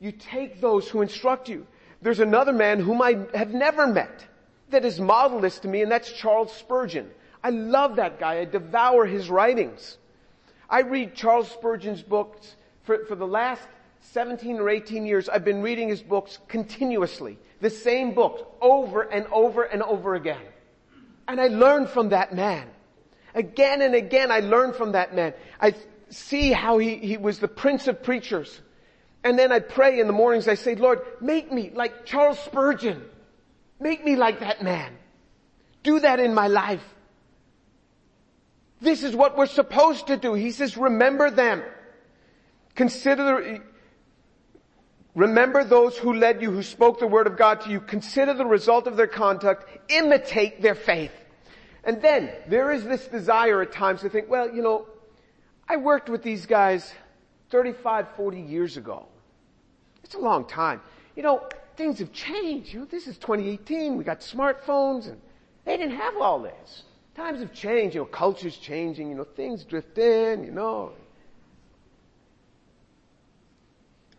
You 0.00 0.12
take 0.12 0.60
those 0.60 0.88
who 0.88 1.02
instruct 1.02 1.48
you. 1.48 1.66
There's 2.02 2.20
another 2.20 2.52
man 2.52 2.80
whom 2.80 3.00
I 3.00 3.18
have 3.34 3.54
never 3.54 3.86
met 3.86 4.26
that 4.70 4.84
has 4.84 5.00
modeled 5.00 5.42
this 5.42 5.60
to 5.60 5.68
me 5.68 5.82
and 5.82 5.90
that's 5.90 6.12
Charles 6.12 6.52
Spurgeon. 6.52 7.10
I 7.42 7.50
love 7.50 7.96
that 7.96 8.18
guy. 8.18 8.40
I 8.40 8.44
devour 8.44 9.06
his 9.06 9.30
writings. 9.30 9.98
I 10.68 10.80
read 10.80 11.14
Charles 11.14 11.50
Spurgeon's 11.50 12.02
books 12.02 12.56
for, 12.82 13.04
for 13.06 13.14
the 13.14 13.26
last 13.26 13.62
17 14.00 14.58
or 14.58 14.68
18 14.68 15.06
years, 15.06 15.28
I've 15.28 15.44
been 15.44 15.62
reading 15.62 15.88
his 15.88 16.02
books 16.02 16.38
continuously. 16.48 17.38
The 17.60 17.70
same 17.70 18.14
books 18.14 18.42
over 18.60 19.02
and 19.02 19.26
over 19.28 19.62
and 19.62 19.82
over 19.82 20.14
again. 20.14 20.42
And 21.28 21.40
I 21.40 21.46
learn 21.46 21.86
from 21.86 22.08
that 22.08 22.34
man. 22.34 22.68
Again 23.34 23.80
and 23.80 23.94
again 23.94 24.30
I 24.30 24.40
learn 24.40 24.72
from 24.72 24.92
that 24.92 25.14
man. 25.14 25.34
I 25.60 25.74
see 26.10 26.52
how 26.52 26.78
he, 26.78 26.96
he 26.96 27.16
was 27.16 27.38
the 27.38 27.48
prince 27.48 27.86
of 27.86 28.02
preachers. 28.02 28.60
And 29.24 29.38
then 29.38 29.52
I 29.52 29.60
pray 29.60 30.00
in 30.00 30.06
the 30.06 30.12
mornings, 30.12 30.48
I 30.48 30.54
say, 30.54 30.74
Lord, 30.74 31.00
make 31.20 31.52
me 31.52 31.70
like 31.74 32.04
Charles 32.04 32.38
Spurgeon. 32.40 33.02
Make 33.78 34.04
me 34.04 34.16
like 34.16 34.40
that 34.40 34.62
man. 34.62 34.92
Do 35.82 36.00
that 36.00 36.20
in 36.20 36.34
my 36.34 36.48
life. 36.48 36.82
This 38.80 39.04
is 39.04 39.14
what 39.14 39.36
we're 39.36 39.46
supposed 39.46 40.08
to 40.08 40.16
do. 40.16 40.34
He 40.34 40.50
says, 40.50 40.76
remember 40.76 41.30
them. 41.30 41.62
Consider, 42.74 43.60
Remember 45.14 45.62
those 45.62 45.96
who 45.98 46.14
led 46.14 46.40
you, 46.40 46.50
who 46.50 46.62
spoke 46.62 46.98
the 46.98 47.06
word 47.06 47.26
of 47.26 47.36
God 47.36 47.60
to 47.62 47.70
you. 47.70 47.80
Consider 47.80 48.32
the 48.32 48.46
result 48.46 48.86
of 48.86 48.96
their 48.96 49.06
conduct. 49.06 49.66
Imitate 49.90 50.62
their 50.62 50.74
faith. 50.74 51.12
And 51.84 52.00
then 52.00 52.30
there 52.48 52.72
is 52.72 52.84
this 52.84 53.06
desire 53.08 53.60
at 53.60 53.72
times 53.72 54.00
to 54.02 54.08
think, 54.08 54.30
well, 54.30 54.50
you 54.50 54.62
know, 54.62 54.86
I 55.68 55.76
worked 55.76 56.08
with 56.08 56.22
these 56.22 56.46
guys 56.46 56.90
35, 57.50 58.08
40 58.16 58.40
years 58.40 58.76
ago. 58.76 59.06
It's 60.12 60.20
a 60.20 60.22
long 60.22 60.44
time. 60.44 60.82
You 61.16 61.22
know, 61.22 61.48
things 61.74 61.98
have 62.00 62.12
changed. 62.12 62.74
You 62.74 62.80
know, 62.80 62.84
this 62.84 63.06
is 63.06 63.16
2018. 63.16 63.96
We 63.96 64.04
got 64.04 64.20
smartphones 64.20 65.06
and 65.06 65.18
they 65.64 65.78
didn't 65.78 65.96
have 65.96 66.18
all 66.18 66.38
this. 66.38 66.82
Times 67.14 67.40
have 67.40 67.54
changed. 67.54 67.94
You 67.94 68.02
know, 68.02 68.06
culture's 68.06 68.58
changing. 68.58 69.08
You 69.08 69.14
know, 69.14 69.24
things 69.24 69.64
drift 69.64 69.96
in, 69.96 70.44
you 70.44 70.50
know. 70.50 70.92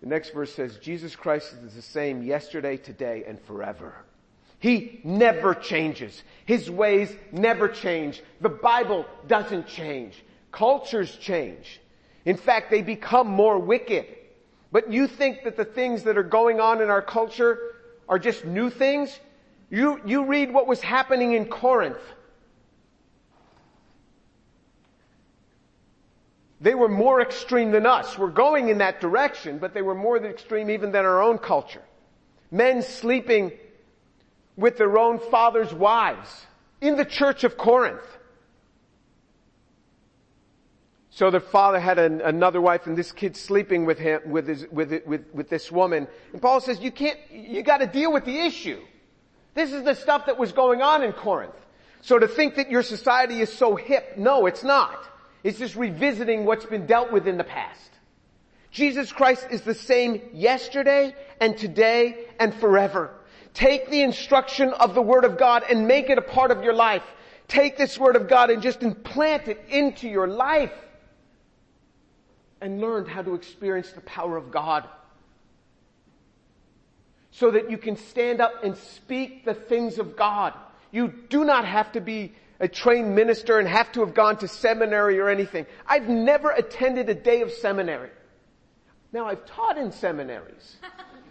The 0.01 0.07
next 0.07 0.33
verse 0.33 0.51
says, 0.51 0.77
Jesus 0.77 1.15
Christ 1.15 1.53
is 1.63 1.75
the 1.75 1.81
same 1.83 2.23
yesterday, 2.23 2.75
today, 2.75 3.25
and 3.27 3.39
forever. 3.39 3.93
He 4.57 4.99
never 5.03 5.53
changes. 5.53 6.23
His 6.47 6.71
ways 6.71 7.15
never 7.31 7.67
change. 7.67 8.23
The 8.41 8.49
Bible 8.49 9.05
doesn't 9.27 9.67
change. 9.67 10.23
Cultures 10.51 11.15
change. 11.17 11.79
In 12.25 12.35
fact, 12.35 12.71
they 12.71 12.81
become 12.81 13.27
more 13.27 13.59
wicked 13.59 14.07
but 14.73 14.91
you 14.91 15.05
think 15.05 15.43
that 15.43 15.55
the 15.55 15.65
things 15.65 16.01
that 16.03 16.17
are 16.17 16.23
going 16.23 16.59
on 16.59 16.81
in 16.81 16.89
our 16.89 17.03
culture 17.03 17.59
are 18.09 18.17
just 18.17 18.43
new 18.43 18.71
things, 18.71 19.17
you, 19.69 20.01
you 20.03 20.25
read 20.25 20.51
what 20.51 20.65
was 20.65 20.81
happening 20.81 21.33
in 21.33 21.45
Corinth. 21.45 22.01
They 26.59 26.73
were 26.73 26.89
more 26.89 27.21
extreme 27.21 27.69
than 27.69 27.85
us. 27.85 28.17
We're 28.17 28.29
going 28.29 28.69
in 28.69 28.79
that 28.79 28.99
direction, 28.99 29.59
but 29.59 29.75
they 29.75 29.83
were 29.83 29.93
more 29.93 30.17
extreme 30.17 30.71
even 30.71 30.91
than 30.91 31.05
our 31.05 31.21
own 31.21 31.37
culture. 31.37 31.83
Men 32.49 32.81
sleeping 32.81 33.51
with 34.57 34.79
their 34.79 34.97
own 34.97 35.19
father's 35.19 35.71
wives 35.71 36.47
in 36.81 36.95
the 36.95 37.05
church 37.05 37.43
of 37.43 37.57
Corinth. 37.57 38.01
So 41.15 41.29
the 41.29 41.39
father 41.39 41.79
had 41.79 41.99
an, 41.99 42.21
another 42.21 42.59
wife 42.59 42.87
and 42.87 42.97
this 42.97 43.11
kid 43.11 43.37
sleeping 43.37 43.85
with 43.85 43.99
him, 43.99 44.21
with 44.25 44.47
his, 44.47 44.65
with, 44.71 45.05
with, 45.05 45.31
with 45.31 45.47
this 45.47 45.71
woman. 45.71 46.07
And 46.31 46.41
Paul 46.41 46.59
says, 46.59 46.79
you 46.79 46.91
can't, 46.91 47.19
you 47.31 47.61
gotta 47.61 47.85
deal 47.85 48.11
with 48.11 48.25
the 48.25 48.39
issue. 48.39 48.81
This 49.53 49.73
is 49.73 49.83
the 49.83 49.93
stuff 49.93 50.25
that 50.25 50.39
was 50.39 50.53
going 50.53 50.81
on 50.81 51.03
in 51.03 51.13
Corinth. 51.13 51.53
So 52.01 52.17
to 52.17 52.27
think 52.27 52.55
that 52.55 52.71
your 52.71 52.81
society 52.81 53.41
is 53.41 53.53
so 53.53 53.75
hip, 53.75 54.17
no, 54.17 54.47
it's 54.47 54.63
not. 54.63 55.07
It's 55.43 55.59
just 55.59 55.75
revisiting 55.75 56.45
what's 56.45 56.65
been 56.65 56.87
dealt 56.87 57.11
with 57.11 57.27
in 57.27 57.37
the 57.37 57.43
past. 57.43 57.91
Jesus 58.71 59.11
Christ 59.11 59.45
is 59.51 59.61
the 59.61 59.75
same 59.75 60.19
yesterday 60.33 61.15
and 61.39 61.55
today 61.55 62.25
and 62.39 62.55
forever. 62.55 63.11
Take 63.53 63.91
the 63.91 64.01
instruction 64.01 64.69
of 64.69 64.95
the 64.95 65.01
Word 65.03 65.25
of 65.25 65.37
God 65.37 65.63
and 65.69 65.87
make 65.87 66.09
it 66.09 66.17
a 66.17 66.23
part 66.23 66.49
of 66.49 66.63
your 66.63 66.73
life. 66.73 67.03
Take 67.47 67.77
this 67.77 67.99
Word 67.99 68.15
of 68.15 68.27
God 68.27 68.49
and 68.49 68.63
just 68.63 68.81
implant 68.81 69.47
it 69.47 69.63
into 69.69 70.09
your 70.09 70.27
life 70.27 70.71
and 72.63 72.79
learned 72.79 73.09
how 73.09 73.21
to 73.21 73.35
experience 73.35 73.91
the 73.91 74.01
power 74.01 74.37
of 74.37 74.49
God 74.49 74.87
so 77.29 77.51
that 77.51 77.69
you 77.69 77.77
can 77.77 77.97
stand 77.97 78.39
up 78.39 78.63
and 78.63 78.77
speak 78.77 79.43
the 79.43 79.53
things 79.53 79.99
of 79.99 80.15
God. 80.15 80.53
You 80.89 81.13
do 81.27 81.43
not 81.43 81.65
have 81.65 81.91
to 81.91 81.99
be 81.99 82.31
a 82.61 82.69
trained 82.69 83.15
minister 83.15 83.59
and 83.59 83.67
have 83.67 83.91
to 83.91 83.99
have 83.99 84.13
gone 84.13 84.37
to 84.37 84.47
seminary 84.47 85.19
or 85.19 85.29
anything. 85.29 85.65
I've 85.85 86.07
never 86.07 86.51
attended 86.51 87.09
a 87.09 87.13
day 87.13 87.41
of 87.41 87.51
seminary. 87.51 88.11
Now 89.11 89.25
I've 89.25 89.45
taught 89.45 89.77
in 89.77 89.91
seminaries, 89.91 90.77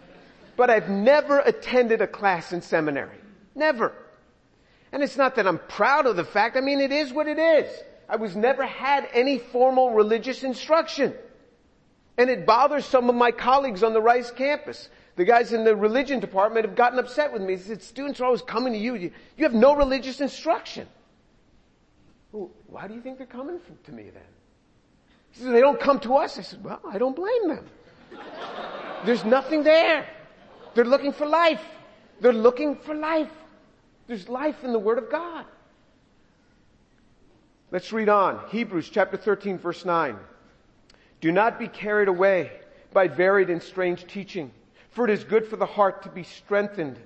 but 0.58 0.68
I've 0.68 0.90
never 0.90 1.38
attended 1.38 2.02
a 2.02 2.06
class 2.06 2.52
in 2.52 2.60
seminary. 2.60 3.16
Never. 3.54 3.94
And 4.92 5.02
it's 5.02 5.16
not 5.16 5.36
that 5.36 5.46
I'm 5.46 5.60
proud 5.60 6.04
of 6.04 6.16
the 6.16 6.24
fact. 6.24 6.58
I 6.58 6.60
mean, 6.60 6.80
it 6.80 6.92
is 6.92 7.10
what 7.10 7.26
it 7.26 7.38
is. 7.38 7.72
I 8.08 8.16
was 8.16 8.36
never 8.36 8.66
had 8.66 9.08
any 9.12 9.38
formal 9.38 9.92
religious 9.92 10.42
instruction. 10.42 11.14
And 12.18 12.28
it 12.28 12.44
bothers 12.44 12.84
some 12.84 13.08
of 13.08 13.14
my 13.14 13.30
colleagues 13.30 13.82
on 13.82 13.94
the 13.94 14.00
Rice 14.00 14.30
campus. 14.30 14.88
The 15.16 15.24
guys 15.24 15.52
in 15.52 15.64
the 15.64 15.74
religion 15.74 16.20
department 16.20 16.66
have 16.66 16.76
gotten 16.76 16.98
upset 16.98 17.32
with 17.32 17.42
me. 17.42 17.54
They 17.54 17.62
said, 17.62 17.82
students 17.82 18.20
are 18.20 18.24
always 18.24 18.42
coming 18.42 18.72
to 18.72 18.78
you. 18.78 18.94
You, 18.94 19.10
you 19.36 19.44
have 19.44 19.54
no 19.54 19.74
religious 19.74 20.20
instruction. 20.20 20.86
Well, 22.32 22.50
why 22.66 22.88
do 22.88 22.94
you 22.94 23.00
think 23.00 23.18
they're 23.18 23.26
coming 23.26 23.58
to 23.84 23.92
me 23.92 24.04
then? 24.04 24.22
He 25.30 25.44
they 25.44 25.60
don't 25.60 25.80
come 25.80 25.98
to 26.00 26.16
us. 26.16 26.38
I 26.38 26.42
said, 26.42 26.62
well, 26.62 26.80
I 26.86 26.98
don't 26.98 27.16
blame 27.16 27.48
them. 27.48 27.66
There's 29.04 29.24
nothing 29.24 29.62
there. 29.62 30.06
They're 30.74 30.84
looking 30.84 31.12
for 31.12 31.26
life. 31.26 31.62
They're 32.20 32.32
looking 32.32 32.76
for 32.76 32.94
life. 32.94 33.30
There's 34.06 34.28
life 34.28 34.62
in 34.64 34.72
the 34.72 34.78
Word 34.78 34.98
of 34.98 35.10
God. 35.10 35.44
Let's 37.72 37.90
read 37.90 38.10
on. 38.10 38.38
Hebrews 38.50 38.90
chapter 38.90 39.16
13 39.16 39.56
verse 39.56 39.86
9. 39.86 40.18
Do 41.22 41.32
not 41.32 41.58
be 41.58 41.68
carried 41.68 42.08
away 42.08 42.52
by 42.92 43.08
varied 43.08 43.48
and 43.48 43.62
strange 43.62 44.06
teaching, 44.06 44.50
for 44.90 45.06
it 45.06 45.10
is 45.10 45.24
good 45.24 45.46
for 45.46 45.56
the 45.56 45.64
heart 45.64 46.02
to 46.02 46.10
be 46.10 46.22
strengthened 46.22 46.98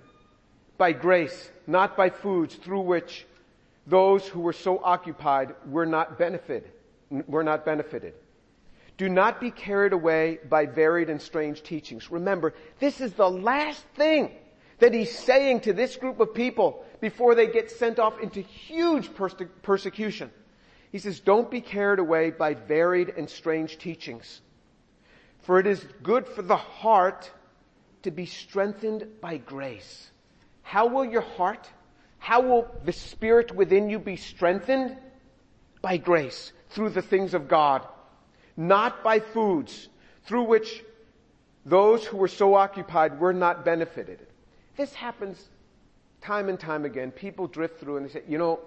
by 0.76 0.90
grace, 0.90 1.52
not 1.68 1.96
by 1.96 2.10
foods 2.10 2.56
through 2.56 2.80
which 2.80 3.26
those 3.86 4.26
who 4.26 4.40
were 4.40 4.52
so 4.52 4.82
occupied 4.82 5.54
were 5.70 5.86
not 5.86 6.18
benefited. 6.18 6.68
Were 7.10 7.44
not 7.44 7.64
benefited. 7.64 8.14
Do 8.96 9.08
not 9.08 9.40
be 9.40 9.52
carried 9.52 9.92
away 9.92 10.40
by 10.48 10.66
varied 10.66 11.10
and 11.10 11.22
strange 11.22 11.62
teachings. 11.62 12.10
Remember, 12.10 12.54
this 12.80 13.00
is 13.00 13.12
the 13.12 13.30
last 13.30 13.84
thing 13.94 14.32
that 14.80 14.92
he's 14.92 15.16
saying 15.16 15.60
to 15.60 15.72
this 15.72 15.94
group 15.94 16.18
of 16.18 16.34
people 16.34 16.84
before 17.00 17.36
they 17.36 17.46
get 17.46 17.70
sent 17.70 18.00
off 18.00 18.18
into 18.20 18.40
huge 18.40 19.14
perse- 19.14 19.36
persecution. 19.62 20.28
He 20.96 21.00
says, 21.00 21.20
don't 21.20 21.50
be 21.50 21.60
carried 21.60 21.98
away 21.98 22.30
by 22.30 22.54
varied 22.54 23.10
and 23.18 23.28
strange 23.28 23.76
teachings. 23.76 24.40
For 25.42 25.60
it 25.60 25.66
is 25.66 25.86
good 26.02 26.26
for 26.26 26.40
the 26.40 26.56
heart 26.56 27.30
to 28.04 28.10
be 28.10 28.24
strengthened 28.24 29.06
by 29.20 29.36
grace. 29.36 30.08
How 30.62 30.86
will 30.86 31.04
your 31.04 31.20
heart 31.20 31.68
how 32.16 32.40
will 32.40 32.66
the 32.82 32.92
spirit 32.92 33.54
within 33.54 33.90
you 33.90 33.98
be 33.98 34.16
strengthened? 34.16 34.96
By 35.82 35.98
grace, 35.98 36.52
through 36.70 36.88
the 36.88 37.02
things 37.02 37.34
of 37.34 37.46
God, 37.46 37.86
not 38.56 39.04
by 39.04 39.20
foods 39.20 39.90
through 40.24 40.44
which 40.44 40.82
those 41.66 42.06
who 42.06 42.16
were 42.16 42.26
so 42.26 42.54
occupied 42.54 43.20
were 43.20 43.34
not 43.34 43.66
benefited. 43.66 44.26
This 44.78 44.94
happens 44.94 45.50
time 46.22 46.48
and 46.48 46.58
time 46.58 46.86
again. 46.86 47.10
People 47.10 47.48
drift 47.48 47.80
through 47.80 47.98
and 47.98 48.06
they 48.06 48.12
say, 48.14 48.22
you 48.26 48.38
know, 48.38 48.60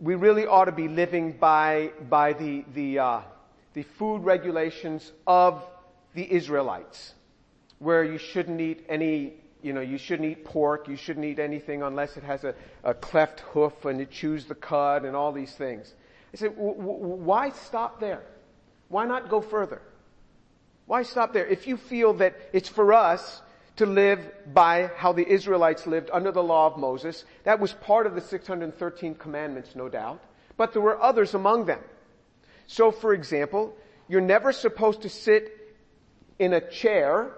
we 0.00 0.14
really 0.14 0.46
ought 0.46 0.66
to 0.66 0.72
be 0.72 0.88
living 0.88 1.32
by, 1.32 1.92
by 2.08 2.32
the, 2.32 2.64
the, 2.74 2.98
uh, 2.98 3.20
the 3.74 3.82
food 3.82 4.24
regulations 4.24 5.12
of 5.26 5.64
the 6.14 6.30
Israelites, 6.32 7.14
where 7.78 8.04
you 8.04 8.18
shouldn't 8.18 8.60
eat 8.60 8.84
any 8.88 9.34
you 9.66 9.72
know, 9.72 9.80
you 9.80 9.98
shouldn't 9.98 10.30
eat 10.30 10.44
pork, 10.44 10.86
you 10.86 10.94
shouldn't 10.94 11.26
eat 11.26 11.40
anything 11.40 11.82
unless 11.82 12.16
it 12.16 12.22
has 12.22 12.44
a, 12.44 12.54
a 12.84 12.94
cleft 12.94 13.40
hoof 13.40 13.84
and 13.84 14.00
it 14.00 14.12
chews 14.12 14.44
the 14.44 14.54
cud 14.54 15.04
and 15.04 15.16
all 15.16 15.32
these 15.32 15.52
things. 15.56 15.92
I 16.32 16.36
said, 16.36 16.54
w- 16.54 16.76
w- 16.76 16.96
why 16.96 17.50
stop 17.50 17.98
there? 17.98 18.22
Why 18.88 19.06
not 19.06 19.28
go 19.28 19.40
further? 19.40 19.82
Why 20.86 21.02
stop 21.02 21.32
there? 21.32 21.44
If 21.44 21.66
you 21.66 21.76
feel 21.76 22.12
that 22.14 22.36
it's 22.52 22.68
for 22.68 22.92
us 22.92 23.42
to 23.76 23.86
live 23.86 24.30
by 24.52 24.90
how 24.96 25.12
the 25.12 25.26
Israelites 25.26 25.86
lived 25.86 26.10
under 26.12 26.32
the 26.32 26.42
law 26.42 26.66
of 26.66 26.78
Moses, 26.78 27.24
that 27.44 27.60
was 27.60 27.72
part 27.74 28.06
of 28.06 28.14
the 28.14 28.20
613 28.20 29.14
commandments, 29.14 29.76
no 29.76 29.88
doubt, 29.88 30.22
but 30.56 30.72
there 30.72 30.82
were 30.82 31.00
others 31.00 31.34
among 31.34 31.66
them. 31.66 31.80
So 32.66 32.90
for 32.90 33.12
example, 33.12 33.76
you're 34.08 34.20
never 34.20 34.52
supposed 34.52 35.02
to 35.02 35.08
sit 35.08 35.76
in 36.38 36.52
a 36.52 36.60
chair 36.60 37.32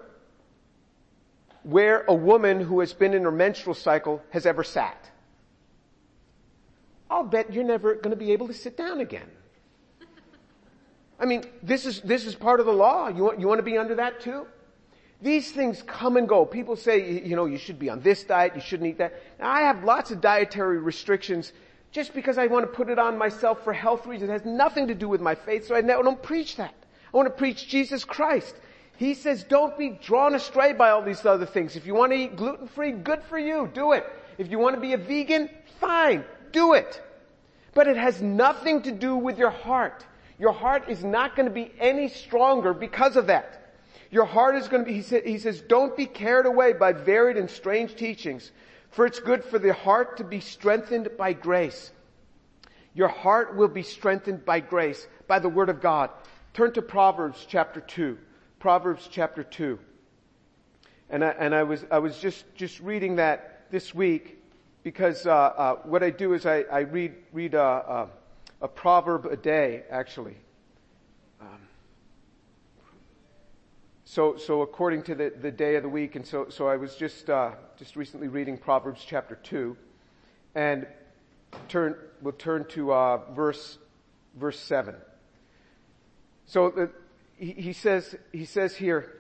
where 1.63 2.05
a 2.09 2.15
woman 2.15 2.61
who 2.61 2.81
has 2.81 2.93
been 2.93 3.15
in 3.15 3.25
her 3.25 3.33
menstrual 3.33 3.75
cycle 3.75 4.23
has 4.31 4.47
ever 4.47 4.63
sat. 4.63 5.11
I'll 7.11 7.25
bet 7.25 7.53
you're 7.53 7.65
never 7.65 7.95
going 7.95 8.11
to 8.11 8.17
be 8.17 8.33
able 8.33 8.47
to 8.49 8.55
sit 8.55 8.77
down 8.77 9.01
again. 9.01 9.29
I 11.21 11.27
mean, 11.27 11.45
this 11.63 11.85
is, 11.85 12.01
this 12.03 12.27
is 12.27 12.35
part 12.35 12.61
of 12.61 12.67
the 12.67 12.73
law. 12.73 13.09
You 13.09 13.25
want, 13.25 13.41
you 13.41 13.49
want 13.49 13.59
to 13.59 13.65
be 13.65 13.77
under 13.77 13.97
that 13.97 14.21
too? 14.21 14.47
These 15.21 15.51
things 15.51 15.83
come 15.83 16.17
and 16.17 16.29
go. 16.29 16.45
People 16.45 16.77
say, 16.77 17.21
you 17.25 17.35
know, 17.35 17.47
you 17.47 17.59
should 17.59 17.79
be 17.79 17.91
on 17.91 18.01
this 18.01 18.23
diet, 18.23 18.53
you 18.55 18.61
shouldn't 18.61 18.89
eat 18.89 18.99
that. 18.99 19.15
Now 19.41 19.51
I 19.51 19.63
have 19.63 19.83
lots 19.83 20.11
of 20.11 20.21
dietary 20.21 20.79
restrictions 20.79 21.53
just 21.91 22.15
because 22.15 22.39
I 22.39 22.47
want 22.47 22.65
to 22.65 22.73
put 22.73 22.89
it 22.89 22.99
on 22.99 23.19
myself 23.19 23.65
for 23.65 23.73
health 23.73 24.07
reasons. 24.07 24.31
It 24.31 24.33
has 24.33 24.45
nothing 24.45 24.87
to 24.89 24.95
do 24.95 25.09
with 25.09 25.21
my 25.21 25.35
faith, 25.35 25.67
so 25.67 25.75
I 25.75 25.81
don't 25.81 26.23
preach 26.23 26.57
that. 26.57 26.75
I 27.13 27.17
want 27.17 27.27
to 27.27 27.35
preach 27.35 27.67
Jesus 27.67 28.05
Christ. 28.05 28.55
He 28.97 29.15
says 29.15 29.45
don't 29.45 29.77
be 29.79 29.91
drawn 29.91 30.35
astray 30.35 30.73
by 30.73 30.91
all 30.91 31.03
these 31.03 31.25
other 31.25 31.47
things. 31.47 31.77
If 31.77 31.87
you 31.87 31.95
want 31.95 32.13
to 32.13 32.19
eat 32.19 32.37
gluten 32.37 32.69
free, 32.69 32.93
good 32.93 33.23
for 33.25 33.39
you. 33.39 33.71
Do 33.73 33.93
it. 33.93 34.05
If 34.39 34.51
you 34.51 34.59
want 34.59 34.77
to 34.77 34.81
be 34.81 34.93
a 34.93 34.99
vegan, 34.99 35.49
fine. 35.81 36.25
Do 36.53 36.75
it. 36.75 37.03
But 37.75 37.89
it 37.89 37.97
has 37.97 38.21
nothing 38.23 38.83
to 38.83 38.93
do 38.93 39.17
with 39.17 39.39
your 39.39 39.51
heart. 39.51 40.05
Your 40.39 40.53
heart 40.53 40.89
is 40.89 41.03
not 41.03 41.35
going 41.35 41.47
to 41.47 41.55
be 41.55 41.73
any 41.81 42.09
stronger 42.09 42.73
because 42.73 43.17
of 43.17 43.27
that. 43.29 43.58
Your 44.11 44.25
heart 44.25 44.57
is 44.57 44.69
going 44.69 44.85
to 44.85 44.89
be, 44.89 44.95
he, 44.95 45.03
says, 45.03 45.23
he 45.25 45.39
says, 45.39 45.61
don't 45.61 45.97
be 45.97 46.07
carried 46.07 46.47
away 46.47 46.73
by 46.73 46.93
varied 46.93 47.37
and 47.37 47.51
strange 47.51 47.95
teachings, 47.95 48.51
for 48.91 49.05
it's 49.05 49.21
good 49.21 49.45
for 49.45 49.59
the 49.59 49.75
heart 49.75 50.17
to 50.17 50.25
be 50.25 50.41
strengthened 50.41 51.11
by 51.19 51.35
grace. 51.35 51.93
Your 52.95 53.09
heart 53.09 53.55
will 53.55 53.69
be 53.69 53.83
strengthened 53.83 54.45
by 54.45 54.61
grace, 54.61 55.07
by 55.27 55.39
the 55.39 55.49
word 55.49 55.69
of 55.69 55.81
God. 55.81 56.11
Turn 56.55 56.73
to 56.73 56.83
Proverbs 56.83 57.47
chapter 57.49 57.81
2. 57.81 58.19
Proverbs 58.59 59.09
chapter 59.11 59.45
2. 59.45 59.79
And 61.11 61.25
I, 61.25 61.29
and 61.29 61.55
I 61.55 61.63
was, 61.63 61.85
I 61.91 61.99
was 61.99 62.19
just, 62.19 62.45
just 62.55 62.81
reading 62.81 63.17
that 63.17 63.67
this 63.71 63.95
week 63.95 64.39
because 64.83 65.27
uh, 65.27 65.33
uh, 65.33 65.75
what 65.85 66.03
I 66.03 66.11
do 66.11 66.33
is 66.33 66.47
I, 66.47 66.63
I 66.63 66.81
read, 66.81 67.15
read 67.33 67.55
a, 67.55 67.61
a, 67.61 68.09
a, 68.63 68.69
proverb 68.69 69.27
a 69.27 69.37
day, 69.37 69.83
actually. 69.91 70.37
So, 74.11 74.39
so 74.39 74.63
according 74.63 75.03
to 75.03 75.15
the, 75.15 75.35
the 75.39 75.51
day 75.51 75.77
of 75.77 75.83
the 75.83 75.89
week, 75.91 76.17
and 76.17 76.27
so, 76.27 76.47
so 76.49 76.67
I 76.67 76.77
was 76.77 76.97
just, 76.97 77.29
uh, 77.29 77.51
just 77.79 77.95
recently 77.95 78.29
reading 78.29 78.57
Proverbs 78.57 79.05
chapter 79.07 79.35
2, 79.35 79.77
and 80.55 80.87
turn, 81.69 81.95
we'll 82.23 82.33
turn 82.33 82.65
to 82.71 82.91
uh, 82.95 83.19
verse, 83.35 83.77
verse 84.35 84.59
7. 84.61 84.95
So 86.47 86.71
the, 86.71 86.91
he, 87.37 87.53
he 87.53 87.73
says, 87.75 88.17
he 88.33 88.47
says 88.47 88.75
here 88.75 89.13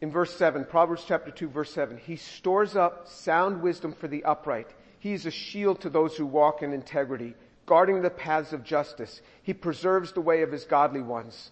in 0.00 0.12
verse 0.12 0.32
7, 0.36 0.64
Proverbs 0.64 1.02
chapter 1.04 1.32
2 1.32 1.48
verse 1.48 1.72
7, 1.72 1.98
he 1.98 2.14
stores 2.14 2.76
up 2.76 3.08
sound 3.08 3.62
wisdom 3.62 3.94
for 3.94 4.06
the 4.06 4.22
upright. 4.22 4.68
He 5.00 5.12
is 5.12 5.26
a 5.26 5.32
shield 5.32 5.80
to 5.80 5.90
those 5.90 6.16
who 6.16 6.24
walk 6.24 6.62
in 6.62 6.72
integrity. 6.72 7.34
guarding 7.66 8.00
the 8.00 8.10
paths 8.10 8.52
of 8.52 8.62
justice. 8.62 9.20
He 9.42 9.54
preserves 9.54 10.12
the 10.12 10.20
way 10.20 10.42
of 10.42 10.52
his 10.52 10.66
godly 10.66 11.02
ones. 11.02 11.50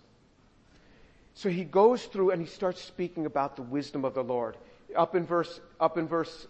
So 1.35 1.49
he 1.49 1.65
goes 1.65 2.05
through 2.05 2.31
and 2.31 2.41
he 2.41 2.47
starts 2.47 2.83
speaking 2.83 3.27
about 3.27 3.57
the 3.57 3.63
wisdom 3.63 4.05
of 4.05 4.15
the 4.15 4.23
Lord. 4.23 4.57
Up 4.95 5.15
in 5.15 5.25
verse, 5.25 5.61
up 5.81 5.97
in 5.97 6.07
verse 6.07 6.47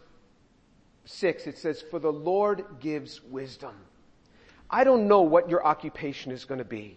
six, 1.04 1.46
it 1.46 1.58
says, 1.58 1.82
for 1.90 1.98
the 1.98 2.12
Lord 2.12 2.64
gives 2.80 3.22
wisdom. 3.22 3.74
I 4.68 4.84
don't 4.84 5.06
know 5.06 5.22
what 5.22 5.48
your 5.50 5.64
occupation 5.64 6.32
is 6.32 6.44
going 6.44 6.58
to 6.58 6.64
be. 6.64 6.96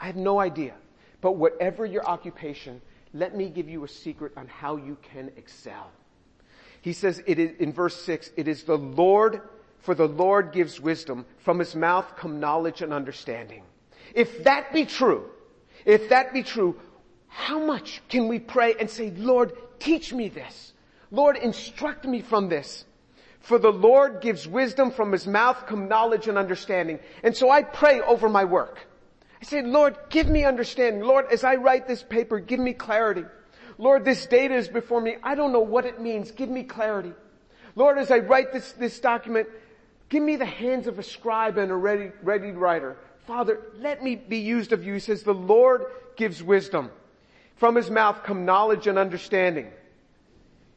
I 0.00 0.06
have 0.06 0.16
no 0.16 0.38
idea. 0.38 0.74
But 1.20 1.32
whatever 1.36 1.86
your 1.86 2.06
occupation, 2.06 2.82
let 3.14 3.34
me 3.34 3.48
give 3.48 3.68
you 3.68 3.84
a 3.84 3.88
secret 3.88 4.32
on 4.36 4.48
how 4.48 4.76
you 4.76 4.98
can 5.02 5.30
excel. 5.36 5.90
He 6.82 6.92
says 6.92 7.22
it 7.26 7.38
is, 7.38 7.52
in 7.58 7.72
verse 7.72 7.96
six, 7.96 8.30
it 8.36 8.46
is 8.46 8.64
the 8.64 8.76
Lord, 8.76 9.40
for 9.80 9.94
the 9.94 10.06
Lord 10.06 10.52
gives 10.52 10.80
wisdom. 10.80 11.24
From 11.38 11.58
his 11.58 11.74
mouth 11.74 12.16
come 12.16 12.40
knowledge 12.40 12.82
and 12.82 12.92
understanding. 12.92 13.62
If 14.14 14.44
that 14.44 14.72
be 14.72 14.84
true, 14.84 15.30
if 15.84 16.10
that 16.10 16.32
be 16.34 16.42
true, 16.42 16.78
how 17.36 17.58
much 17.58 18.00
can 18.08 18.28
we 18.28 18.38
pray 18.38 18.74
and 18.80 18.88
say, 18.88 19.10
Lord, 19.10 19.52
teach 19.78 20.10
me 20.10 20.30
this. 20.30 20.72
Lord, 21.10 21.36
instruct 21.36 22.06
me 22.06 22.22
from 22.22 22.48
this. 22.48 22.86
For 23.40 23.58
the 23.58 23.70
Lord 23.70 24.22
gives 24.22 24.48
wisdom 24.48 24.90
from 24.90 25.12
his 25.12 25.26
mouth 25.26 25.66
come 25.66 25.86
knowledge 25.86 26.28
and 26.28 26.38
understanding. 26.38 26.98
And 27.22 27.36
so 27.36 27.50
I 27.50 27.62
pray 27.62 28.00
over 28.00 28.30
my 28.30 28.46
work. 28.46 28.78
I 29.40 29.44
say, 29.44 29.60
Lord, 29.60 29.98
give 30.08 30.30
me 30.30 30.46
understanding. 30.46 31.02
Lord, 31.02 31.26
as 31.30 31.44
I 31.44 31.56
write 31.56 31.86
this 31.86 32.02
paper, 32.02 32.40
give 32.40 32.58
me 32.58 32.72
clarity. 32.72 33.24
Lord, 33.76 34.06
this 34.06 34.24
data 34.24 34.54
is 34.54 34.68
before 34.68 35.02
me. 35.02 35.16
I 35.22 35.34
don't 35.34 35.52
know 35.52 35.60
what 35.60 35.84
it 35.84 36.00
means. 36.00 36.30
Give 36.30 36.48
me 36.48 36.62
clarity. 36.62 37.12
Lord, 37.74 37.98
as 37.98 38.10
I 38.10 38.18
write 38.18 38.50
this, 38.54 38.72
this 38.72 38.98
document, 38.98 39.46
give 40.08 40.22
me 40.22 40.36
the 40.36 40.46
hands 40.46 40.86
of 40.86 40.98
a 40.98 41.02
scribe 41.02 41.58
and 41.58 41.70
a 41.70 41.76
ready, 41.76 42.12
ready 42.22 42.50
writer. 42.52 42.96
Father, 43.26 43.60
let 43.78 44.02
me 44.02 44.16
be 44.16 44.38
used 44.38 44.72
of 44.72 44.84
you. 44.84 44.94
He 44.94 45.00
says, 45.00 45.22
the 45.22 45.34
Lord 45.34 45.84
gives 46.16 46.42
wisdom. 46.42 46.90
From 47.56 47.74
his 47.74 47.90
mouth 47.90 48.22
come 48.22 48.44
knowledge 48.44 48.86
and 48.86 48.98
understanding. 48.98 49.70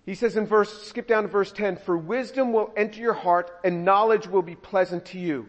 He 0.05 0.15
says 0.15 0.37
in 0.37 0.47
verse, 0.47 0.87
skip 0.87 1.07
down 1.07 1.23
to 1.23 1.29
verse 1.29 1.51
10, 1.51 1.77
for 1.77 1.97
wisdom 1.97 2.51
will 2.51 2.73
enter 2.75 2.99
your 2.99 3.13
heart 3.13 3.51
and 3.63 3.85
knowledge 3.85 4.27
will 4.27 4.41
be 4.41 4.55
pleasant 4.55 5.05
to 5.07 5.19
you. 5.19 5.47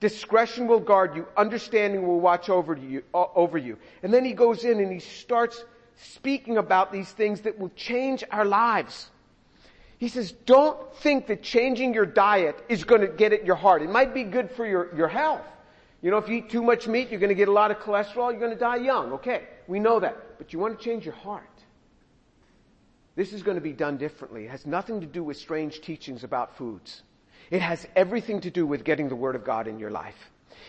Discretion 0.00 0.66
will 0.66 0.80
guard 0.80 1.14
you. 1.14 1.26
Understanding 1.36 2.06
will 2.06 2.20
watch 2.20 2.50
over 2.50 2.76
you, 2.76 3.04
uh, 3.14 3.24
over 3.34 3.56
you. 3.56 3.78
And 4.02 4.12
then 4.12 4.24
he 4.24 4.32
goes 4.32 4.64
in 4.64 4.80
and 4.80 4.92
he 4.92 4.98
starts 4.98 5.64
speaking 5.96 6.58
about 6.58 6.92
these 6.92 7.10
things 7.10 7.42
that 7.42 7.58
will 7.58 7.70
change 7.70 8.24
our 8.30 8.44
lives. 8.44 9.10
He 9.98 10.08
says, 10.08 10.32
don't 10.32 10.92
think 10.96 11.28
that 11.28 11.44
changing 11.44 11.94
your 11.94 12.04
diet 12.06 12.60
is 12.68 12.82
going 12.82 13.02
to 13.02 13.06
get 13.06 13.32
at 13.32 13.46
your 13.46 13.54
heart. 13.54 13.82
It 13.82 13.90
might 13.90 14.12
be 14.12 14.24
good 14.24 14.50
for 14.50 14.66
your, 14.66 14.92
your 14.96 15.06
health. 15.06 15.46
You 16.02 16.10
know, 16.10 16.18
if 16.18 16.28
you 16.28 16.38
eat 16.38 16.50
too 16.50 16.62
much 16.62 16.88
meat, 16.88 17.10
you're 17.10 17.20
going 17.20 17.28
to 17.28 17.36
get 17.36 17.46
a 17.46 17.52
lot 17.52 17.70
of 17.70 17.78
cholesterol, 17.78 18.32
you're 18.32 18.40
going 18.40 18.52
to 18.52 18.58
die 18.58 18.76
young. 18.76 19.12
Okay, 19.12 19.44
we 19.68 19.78
know 19.78 20.00
that. 20.00 20.16
But 20.42 20.52
you 20.52 20.58
want 20.58 20.76
to 20.76 20.84
change 20.84 21.04
your 21.04 21.14
heart. 21.14 21.46
This 23.14 23.32
is 23.32 23.44
going 23.44 23.54
to 23.54 23.60
be 23.60 23.72
done 23.72 23.96
differently. 23.96 24.46
It 24.46 24.50
has 24.50 24.66
nothing 24.66 25.00
to 25.02 25.06
do 25.06 25.22
with 25.22 25.36
strange 25.36 25.82
teachings 25.82 26.24
about 26.24 26.56
foods. 26.56 27.04
It 27.52 27.62
has 27.62 27.86
everything 27.94 28.40
to 28.40 28.50
do 28.50 28.66
with 28.66 28.82
getting 28.82 29.08
the 29.08 29.14
Word 29.14 29.36
of 29.36 29.44
God 29.44 29.68
in 29.68 29.78
your 29.78 29.92
life. 29.92 30.16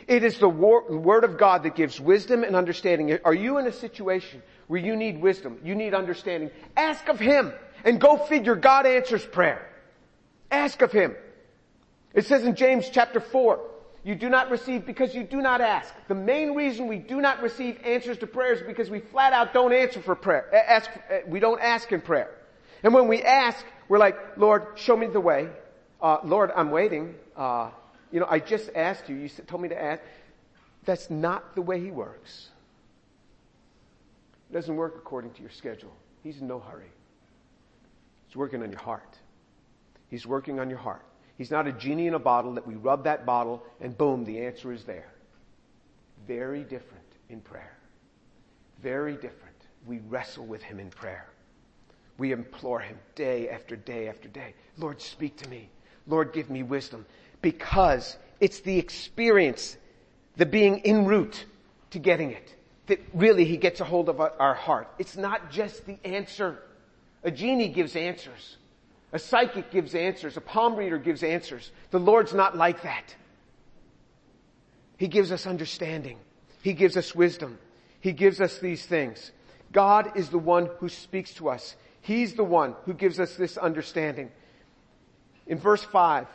It 0.07 0.23
is 0.23 0.37
the 0.37 0.47
Word 0.47 1.23
of 1.23 1.39
God 1.39 1.63
that 1.63 1.73
gives 1.73 1.99
wisdom 1.99 2.43
and 2.43 2.55
understanding. 2.55 3.17
Are 3.25 3.33
you 3.33 3.57
in 3.57 3.65
a 3.65 3.71
situation 3.71 4.43
where 4.67 4.79
you 4.79 4.95
need 4.95 5.19
wisdom, 5.19 5.57
you 5.63 5.73
need 5.73 5.95
understanding? 5.95 6.51
Ask 6.77 7.09
of 7.09 7.19
Him 7.19 7.51
and 7.83 7.99
go 7.99 8.17
figure 8.17 8.55
God 8.55 8.85
answers 8.85 9.25
prayer. 9.25 9.67
Ask 10.51 10.83
of 10.83 10.91
Him. 10.91 11.15
It 12.13 12.27
says 12.27 12.43
in 12.43 12.53
James 12.53 12.91
chapter 12.91 13.19
4, 13.19 13.59
you 14.03 14.15
do 14.15 14.29
not 14.29 14.49
receive 14.49 14.85
because 14.85 15.15
you 15.15 15.23
do 15.23 15.41
not 15.41 15.61
ask. 15.61 15.93
The 16.07 16.15
main 16.15 16.55
reason 16.55 16.87
we 16.87 16.97
do 16.97 17.21
not 17.21 17.41
receive 17.41 17.79
answers 17.85 18.17
to 18.17 18.27
prayers 18.27 18.59
is 18.59 18.67
because 18.67 18.89
we 18.89 18.99
flat 18.99 19.31
out 19.31 19.53
don't 19.53 19.71
answer 19.71 20.01
for 20.01 20.13
prayer. 20.13 20.53
Ask, 20.53 20.89
we 21.27 21.39
don't 21.39 21.61
ask 21.61 21.91
in 21.91 22.01
prayer. 22.01 22.29
And 22.83 22.93
when 22.93 23.07
we 23.07 23.21
ask, 23.21 23.65
we're 23.87 23.99
like, 23.99 24.17
Lord, 24.37 24.67
show 24.75 24.97
me 24.97 25.07
the 25.07 25.21
way. 25.21 25.49
Uh, 26.01 26.17
Lord, 26.25 26.51
I'm 26.53 26.69
waiting. 26.69 27.15
Uh, 27.35 27.69
you 28.11 28.19
know, 28.19 28.27
I 28.29 28.39
just 28.39 28.69
asked 28.75 29.07
you. 29.07 29.15
You 29.15 29.29
told 29.29 29.61
me 29.61 29.69
to 29.69 29.81
ask. 29.81 30.01
That's 30.83 31.09
not 31.09 31.55
the 31.55 31.61
way 31.61 31.79
He 31.79 31.91
works. 31.91 32.49
It 34.49 34.53
doesn't 34.53 34.75
work 34.75 34.95
according 34.97 35.31
to 35.31 35.41
your 35.41 35.51
schedule. 35.51 35.95
He's 36.23 36.41
in 36.41 36.47
no 36.47 36.59
hurry. 36.59 36.91
He's 38.27 38.35
working 38.35 38.61
on 38.63 38.69
your 38.69 38.81
heart. 38.81 39.17
He's 40.09 40.27
working 40.27 40.59
on 40.59 40.69
your 40.69 40.79
heart. 40.79 41.05
He's 41.43 41.51
not 41.51 41.67
a 41.67 41.73
genie 41.73 42.07
in 42.07 42.13
a 42.13 42.19
bottle 42.19 42.53
that 42.53 42.65
we 42.65 42.75
rub 42.75 43.03
that 43.03 43.25
bottle 43.25 43.65
and 43.81 43.97
boom, 43.97 44.23
the 44.23 44.45
answer 44.45 44.71
is 44.71 44.85
there. 44.85 45.11
Very 46.25 46.63
different 46.63 47.03
in 47.27 47.41
prayer. 47.41 47.77
Very 48.81 49.15
different. 49.15 49.57
We 49.85 49.99
wrestle 50.07 50.45
with 50.45 50.63
Him 50.63 50.79
in 50.79 50.89
prayer. 50.89 51.27
We 52.17 52.31
implore 52.31 52.79
Him 52.79 52.97
day 53.15 53.49
after 53.49 53.75
day 53.75 54.07
after 54.07 54.29
day. 54.29 54.53
Lord, 54.77 55.01
speak 55.01 55.35
to 55.39 55.49
me. 55.49 55.67
Lord, 56.07 56.31
give 56.31 56.49
me 56.49 56.63
wisdom. 56.63 57.05
Because 57.41 58.15
it's 58.39 58.61
the 58.61 58.79
experience, 58.79 59.75
the 60.37 60.45
being 60.45 60.79
en 60.85 61.03
route 61.03 61.43
to 61.89 61.99
getting 61.99 62.31
it, 62.31 62.55
that 62.87 63.01
really 63.13 63.43
He 63.43 63.57
gets 63.57 63.81
a 63.81 63.83
hold 63.83 64.07
of 64.07 64.21
our 64.21 64.53
heart. 64.53 64.87
It's 64.97 65.17
not 65.17 65.51
just 65.51 65.85
the 65.85 65.97
answer. 66.05 66.63
A 67.21 67.31
genie 67.31 67.67
gives 67.67 67.97
answers. 67.97 68.55
A 69.13 69.19
psychic 69.19 69.69
gives 69.71 69.93
answers. 69.93 70.35
A 70.37 70.41
palm 70.41 70.75
reader 70.75 70.97
gives 70.97 71.21
answers. 71.23 71.71
The 71.91 71.99
Lord's 71.99 72.33
not 72.33 72.57
like 72.57 72.81
that. 72.81 73.15
He 74.97 75.07
gives 75.07 75.31
us 75.31 75.45
understanding. 75.45 76.17
He 76.63 76.73
gives 76.73 76.97
us 76.97 77.13
wisdom. 77.13 77.59
He 77.99 78.11
gives 78.11 78.41
us 78.41 78.57
these 78.57 78.85
things. 78.85 79.31
God 79.71 80.17
is 80.17 80.29
the 80.29 80.39
one 80.39 80.69
who 80.79 80.89
speaks 80.89 81.33
to 81.35 81.49
us. 81.49 81.75
He's 82.01 82.33
the 82.33 82.43
one 82.43 82.75
who 82.85 82.93
gives 82.93 83.19
us 83.19 83.35
this 83.35 83.55
understanding. 83.57 84.31
In 85.45 85.59
verse 85.59 85.83
5, 85.83 86.27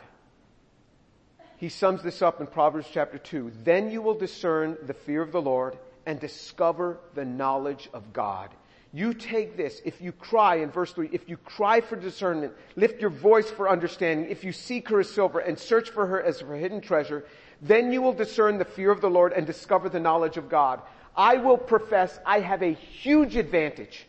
he 1.57 1.67
sums 1.67 2.01
this 2.01 2.21
up 2.21 2.39
in 2.39 2.47
Proverbs 2.47 2.87
chapter 2.91 3.17
2. 3.17 3.51
Then 3.63 3.91
you 3.91 4.01
will 4.01 4.13
discern 4.13 4.77
the 4.83 4.93
fear 4.93 5.21
of 5.21 5.33
the 5.33 5.41
Lord 5.41 5.77
and 6.05 6.19
discover 6.19 6.97
the 7.13 7.25
knowledge 7.25 7.89
of 7.93 8.13
God. 8.13 8.49
You 8.91 9.13
take 9.13 9.55
this, 9.55 9.81
if 9.85 10.01
you 10.01 10.11
cry 10.11 10.55
in 10.55 10.71
verse 10.71 10.91
3, 10.93 11.09
if 11.11 11.29
you 11.29 11.37
cry 11.37 11.79
for 11.79 11.95
discernment, 11.95 12.53
lift 12.75 12.99
your 13.01 13.11
voice 13.11 13.49
for 13.49 13.69
understanding, 13.69 14.29
if 14.31 14.43
you 14.43 14.51
seek 14.51 14.89
her 14.89 15.01
as 15.01 15.09
silver 15.09 15.39
and 15.39 15.59
search 15.59 15.91
for 15.91 16.07
her 16.07 16.21
as 16.21 16.41
for 16.41 16.55
hidden 16.55 16.81
treasure, 16.81 17.25
then 17.61 17.91
you 17.91 18.01
will 18.01 18.13
discern 18.13 18.57
the 18.57 18.65
fear 18.65 18.89
of 18.89 19.01
the 19.01 19.09
Lord 19.09 19.33
and 19.33 19.45
discover 19.45 19.89
the 19.89 19.99
knowledge 19.99 20.37
of 20.37 20.49
God. 20.49 20.81
I 21.15 21.37
will 21.37 21.57
profess 21.57 22.19
I 22.25 22.39
have 22.39 22.63
a 22.63 22.73
huge 22.73 23.35
advantage, 23.35 24.07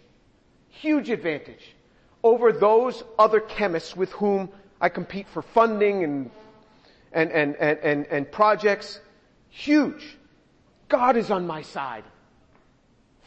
huge 0.69 1.11
advantage 1.11 1.75
over 2.23 2.53
those 2.53 3.05
other 3.19 3.41
chemists 3.41 3.95
with 3.95 4.13
whom 4.13 4.49
I 4.81 4.89
compete 4.89 5.29
for 5.29 5.43
funding 5.43 6.05
and, 6.05 6.31
and, 7.13 7.31
and, 7.33 7.57
and, 7.57 7.79
and, 7.81 8.07
and 8.07 8.33
projects. 8.33 9.01
Huge. 9.51 10.17
God 10.89 11.17
is 11.17 11.31
on 11.31 11.47
my 11.47 11.61
side. 11.63 12.05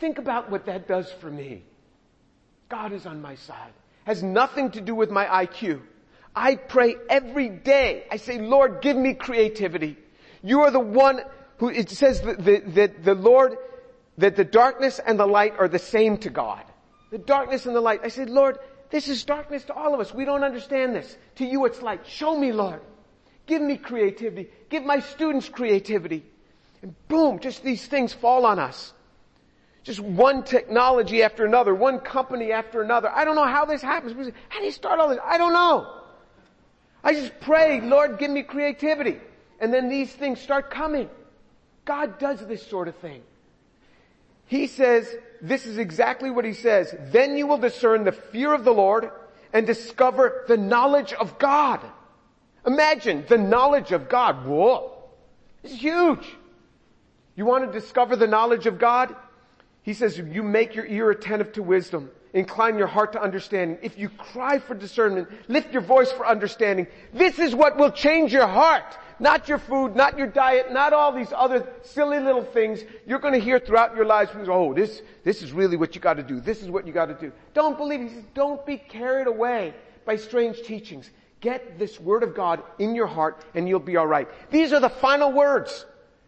Think 0.03 0.17
about 0.17 0.51
what 0.51 0.65
that 0.65 0.85
does 0.85 1.09
for 1.21 1.31
me. 1.31 1.63
God 2.67 2.91
is 2.91 3.05
on 3.05 3.21
my 3.21 3.35
side. 3.35 3.71
Has 4.03 4.21
nothing 4.21 4.71
to 4.71 4.81
do 4.81 4.93
with 4.93 5.09
my 5.09 5.25
IQ. 5.45 5.79
I 6.35 6.55
pray 6.55 6.97
every 7.09 7.47
day. 7.47 8.03
I 8.11 8.17
say, 8.17 8.37
Lord, 8.37 8.81
give 8.81 8.97
me 8.97 9.13
creativity. 9.13 9.95
You 10.41 10.63
are 10.63 10.71
the 10.71 10.81
one 10.81 11.21
who, 11.55 11.69
it 11.69 11.89
says 11.89 12.19
that 12.19 12.43
the, 12.43 12.91
the, 13.01 13.15
Lord, 13.15 13.55
that 14.17 14.35
the 14.35 14.43
darkness 14.43 14.99
and 14.99 15.17
the 15.17 15.25
light 15.25 15.53
are 15.57 15.69
the 15.69 15.79
same 15.79 16.17
to 16.17 16.29
God. 16.29 16.65
The 17.09 17.17
darkness 17.17 17.65
and 17.65 17.73
the 17.73 17.79
light. 17.79 18.01
I 18.03 18.09
said, 18.09 18.29
Lord, 18.29 18.57
this 18.89 19.07
is 19.07 19.23
darkness 19.23 19.63
to 19.67 19.73
all 19.73 19.93
of 19.93 20.01
us. 20.01 20.13
We 20.13 20.25
don't 20.25 20.43
understand 20.43 20.97
this. 20.97 21.17
To 21.35 21.45
you 21.45 21.63
it's 21.63 21.81
light. 21.81 22.05
Show 22.05 22.37
me, 22.37 22.51
Lord. 22.51 22.81
Give 23.45 23.61
me 23.61 23.77
creativity. 23.77 24.49
Give 24.69 24.83
my 24.83 24.99
students 24.99 25.47
creativity. 25.47 26.25
And 26.81 26.93
boom, 27.07 27.39
just 27.39 27.63
these 27.63 27.87
things 27.87 28.11
fall 28.11 28.45
on 28.45 28.59
us. 28.59 28.91
Just 29.83 29.99
one 29.99 30.43
technology 30.43 31.23
after 31.23 31.45
another, 31.45 31.75
one 31.75 31.99
company 31.99 32.51
after 32.51 32.81
another. 32.81 33.09
I 33.09 33.25
don't 33.25 33.35
know 33.35 33.45
how 33.45 33.65
this 33.65 33.81
happens. 33.81 34.13
How 34.49 34.59
do 34.59 34.65
you 34.65 34.71
start 34.71 34.99
all 34.99 35.09
this? 35.09 35.19
I 35.23 35.37
don't 35.37 35.53
know. 35.53 36.01
I 37.03 37.13
just 37.13 37.37
pray, 37.41 37.81
Lord, 37.81 38.17
give 38.17 38.31
me 38.31 38.43
creativity. 38.43 39.19
And 39.59 39.73
then 39.73 39.89
these 39.89 40.11
things 40.11 40.39
start 40.39 40.71
coming. 40.71 41.09
God 41.83 42.17
does 42.17 42.39
this 42.45 42.65
sort 42.65 42.87
of 42.87 42.95
thing. 42.95 43.23
He 44.45 44.67
says, 44.67 45.13
this 45.41 45.65
is 45.65 45.77
exactly 45.77 46.29
what 46.29 46.45
he 46.45 46.53
says. 46.53 46.95
Then 47.11 47.37
you 47.37 47.47
will 47.47 47.57
discern 47.57 48.05
the 48.05 48.13
fear 48.13 48.53
of 48.53 48.63
the 48.63 48.73
Lord 48.73 49.09
and 49.51 49.67
discover 49.67 50.45
the 50.47 50.57
knowledge 50.57 51.11
of 51.11 51.37
God. 51.37 51.81
Imagine 52.65 53.25
the 53.27 53.37
knowledge 53.37 53.91
of 53.91 54.07
God. 54.07 54.45
Whoa. 54.45 54.93
It's 55.63 55.73
huge. 55.73 56.25
You 57.35 57.45
want 57.45 57.65
to 57.65 57.79
discover 57.79 58.15
the 58.15 58.27
knowledge 58.27 58.65
of 58.65 58.79
God? 58.79 59.13
He 59.83 59.93
says, 59.93 60.17
you 60.17 60.43
make 60.43 60.75
your 60.75 60.85
ear 60.85 61.11
attentive 61.11 61.53
to 61.53 61.63
wisdom 61.63 62.09
incline 62.33 62.77
your 62.77 62.87
heart 62.87 63.13
to 63.13 63.21
understanding. 63.21 63.77
If 63.81 63.97
you 63.97 64.09
cry 64.09 64.59
for 64.59 64.73
discernment, 64.73 65.29
lift 65.47 65.71
your 65.71 65.83
voice 65.83 66.11
for 66.11 66.27
understanding. 66.27 66.87
This 67.13 67.39
is 67.39 67.55
what 67.55 67.77
will 67.77 67.91
change 67.91 68.33
your 68.33 68.47
heart. 68.47 68.97
Not 69.19 69.47
your 69.47 69.59
food, 69.59 69.95
not 69.95 70.17
your 70.17 70.27
diet, 70.27 70.73
not 70.73 70.91
all 70.91 71.13
these 71.13 71.31
other 71.33 71.67
silly 71.83 72.19
little 72.19 72.43
things 72.43 72.83
you're 73.05 73.19
going 73.19 73.35
to 73.35 73.39
hear 73.39 73.59
throughout 73.59 73.95
your 73.95 74.05
lives. 74.05 74.31
Oh, 74.47 74.73
this, 74.73 75.03
this 75.23 75.43
is 75.43 75.51
really 75.51 75.77
what 75.77 75.93
you 75.93 76.01
got 76.01 76.15
to 76.15 76.23
do. 76.23 76.41
This 76.41 76.63
is 76.63 76.69
what 76.69 76.87
you 76.87 76.91
got 76.91 77.05
to 77.05 77.13
do. 77.13 77.31
Don't 77.53 77.77
believe. 77.77 78.01
He 78.01 78.09
says, 78.09 78.25
don't 78.33 78.65
be 78.65 78.77
carried 78.77 79.27
away 79.27 79.75
by 80.03 80.15
strange 80.15 80.63
teachings. 80.63 81.09
Get 81.39 81.77
this 81.77 81.99
word 81.99 82.23
of 82.23 82.33
God 82.33 82.63
in 82.79 82.95
your 82.95 83.07
heart 83.07 83.45
and 83.53 83.69
you'll 83.69 83.79
be 83.79 83.97
alright. 83.97 84.27
These 84.49 84.73
are 84.73 84.79
the 84.79 84.89
final 84.89 85.31
words. 85.31 85.85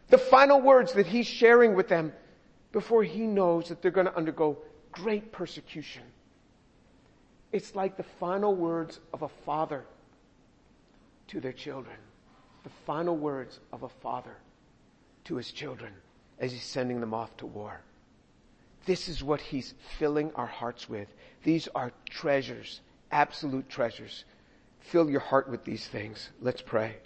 The 0.10 0.18
final 0.20 0.62
words 0.62 0.94
that 0.94 1.08
he's 1.08 1.26
sharing 1.26 1.74
with 1.74 1.88
them 1.88 2.14
before 2.76 3.04
he 3.04 3.22
knows 3.26 3.70
that 3.70 3.82
they're 3.82 3.90
going 3.90 4.06
to 4.06 4.18
undergo 4.18 4.58
great 4.92 5.32
persecution. 5.32 6.04
It's 7.54 7.74
like 7.74 7.96
the 7.96 8.04
final 8.04 8.54
words 8.54 9.00
of 9.14 9.22
a 9.22 9.30
father 9.30 9.86
to 11.30 11.40
their 11.40 11.54
children 11.54 11.96
the 12.66 12.70
final 12.86 13.16
words 13.16 13.60
of 13.72 13.84
a 13.84 13.90
father 13.90 14.36
to 15.24 15.36
his 15.36 15.52
children 15.52 15.94
as 16.40 16.52
he's 16.52 16.64
sending 16.64 17.00
them 17.00 17.14
off 17.14 17.38
to 17.38 17.46
war. 17.46 17.80
This 18.88 19.08
is 19.08 19.24
what 19.24 19.40
he's 19.40 19.76
filling 20.00 20.34
our 20.34 20.48
hearts 20.48 20.90
with. 20.90 21.08
These 21.44 21.70
are 21.76 21.92
treasures, 22.10 22.82
absolute 23.12 23.70
treasures. 23.70 24.26
Fill 24.80 25.12
your 25.12 25.20
heart 25.20 25.48
with 25.48 25.64
these 25.64 25.88
things. 25.88 26.32
Let's 26.42 26.64
pray. 26.64 26.98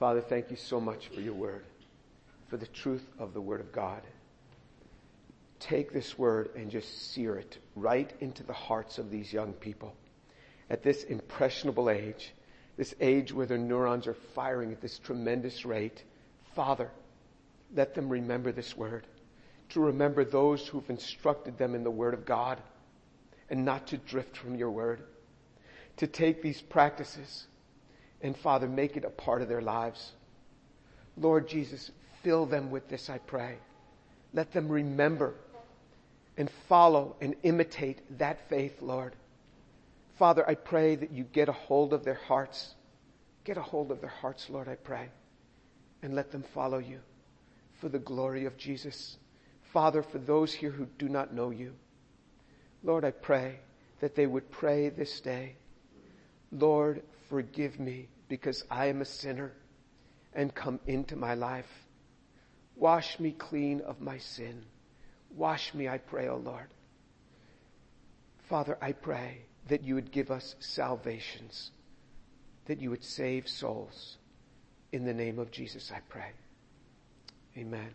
Father, 0.00 0.20
thank 0.20 0.50
you 0.50 0.56
so 0.56 0.80
much 0.80 1.06
for 1.08 1.20
your 1.20 1.34
word, 1.34 1.62
for 2.48 2.56
the 2.56 2.66
truth 2.66 3.06
of 3.20 3.34
the 3.34 3.40
word 3.40 3.60
of 3.60 3.70
God 3.70 4.02
take 5.60 5.92
this 5.92 6.18
word 6.18 6.50
and 6.56 6.70
just 6.70 7.12
sear 7.12 7.36
it 7.36 7.58
right 7.76 8.10
into 8.20 8.42
the 8.42 8.52
hearts 8.52 8.98
of 8.98 9.10
these 9.10 9.32
young 9.32 9.52
people 9.52 9.94
at 10.68 10.82
this 10.82 11.04
impressionable 11.04 11.90
age, 11.90 12.32
this 12.76 12.94
age 13.00 13.32
where 13.32 13.46
their 13.46 13.58
neurons 13.58 14.06
are 14.06 14.16
firing 14.34 14.72
at 14.72 14.80
this 14.80 14.98
tremendous 14.98 15.64
rate. 15.64 16.02
Father, 16.54 16.90
let 17.74 17.94
them 17.94 18.08
remember 18.08 18.52
this 18.52 18.76
word, 18.76 19.06
to 19.68 19.80
remember 19.80 20.24
those 20.24 20.66
who've 20.66 20.88
instructed 20.90 21.58
them 21.58 21.74
in 21.74 21.84
the 21.84 21.90
word 21.90 22.14
of 22.14 22.24
God 22.24 22.60
and 23.50 23.64
not 23.64 23.88
to 23.88 23.98
drift 23.98 24.36
from 24.36 24.56
your 24.56 24.70
word, 24.70 25.02
to 25.98 26.06
take 26.06 26.40
these 26.42 26.62
practices 26.62 27.46
and 28.22 28.36
Father, 28.36 28.68
make 28.68 28.96
it 28.96 29.04
a 29.04 29.10
part 29.10 29.42
of 29.42 29.48
their 29.48 29.62
lives. 29.62 30.12
Lord 31.16 31.48
Jesus, 31.48 31.90
fill 32.22 32.46
them 32.46 32.70
with 32.70 32.88
this, 32.88 33.10
I 33.10 33.18
pray. 33.18 33.56
Let 34.32 34.52
them 34.52 34.68
remember 34.68 35.34
and 36.36 36.50
follow 36.68 37.16
and 37.20 37.34
imitate 37.42 38.18
that 38.18 38.48
faith, 38.48 38.80
Lord. 38.80 39.14
Father, 40.18 40.48
I 40.48 40.54
pray 40.54 40.96
that 40.96 41.12
you 41.12 41.24
get 41.24 41.48
a 41.48 41.52
hold 41.52 41.92
of 41.92 42.04
their 42.04 42.14
hearts. 42.14 42.74
Get 43.44 43.56
a 43.56 43.62
hold 43.62 43.90
of 43.90 44.00
their 44.00 44.10
hearts, 44.10 44.48
Lord, 44.50 44.68
I 44.68 44.74
pray. 44.74 45.08
And 46.02 46.14
let 46.14 46.30
them 46.30 46.44
follow 46.54 46.78
you 46.78 47.00
for 47.80 47.88
the 47.88 47.98
glory 47.98 48.44
of 48.44 48.56
Jesus. 48.56 49.16
Father, 49.72 50.02
for 50.02 50.18
those 50.18 50.52
here 50.52 50.70
who 50.70 50.86
do 50.98 51.08
not 51.08 51.32
know 51.32 51.50
you, 51.50 51.72
Lord, 52.82 53.04
I 53.04 53.10
pray 53.10 53.58
that 54.00 54.14
they 54.14 54.26
would 54.26 54.50
pray 54.50 54.88
this 54.88 55.20
day, 55.20 55.56
Lord, 56.52 57.02
forgive 57.30 57.80
me 57.80 58.08
because 58.28 58.64
I 58.70 58.86
am 58.86 59.00
a 59.00 59.06
sinner 59.06 59.52
and 60.34 60.54
come 60.54 60.80
into 60.86 61.16
my 61.16 61.34
life. 61.34 61.70
Wash 62.76 63.18
me 63.18 63.30
clean 63.30 63.80
of 63.80 64.00
my 64.00 64.18
sin. 64.18 64.64
Wash 65.34 65.72
me, 65.74 65.88
I 65.88 65.98
pray, 65.98 66.28
O 66.28 66.34
oh 66.34 66.36
Lord. 66.36 66.68
Father, 68.48 68.76
I 68.82 68.92
pray 68.92 69.42
that 69.68 69.84
you 69.84 69.94
would 69.94 70.10
give 70.10 70.30
us 70.30 70.56
salvations, 70.58 71.70
that 72.66 72.80
you 72.80 72.90
would 72.90 73.04
save 73.04 73.48
souls. 73.48 74.18
In 74.92 75.04
the 75.04 75.14
name 75.14 75.38
of 75.38 75.52
Jesus, 75.52 75.92
I 75.94 76.00
pray. 76.08 76.32
Amen. 77.56 77.90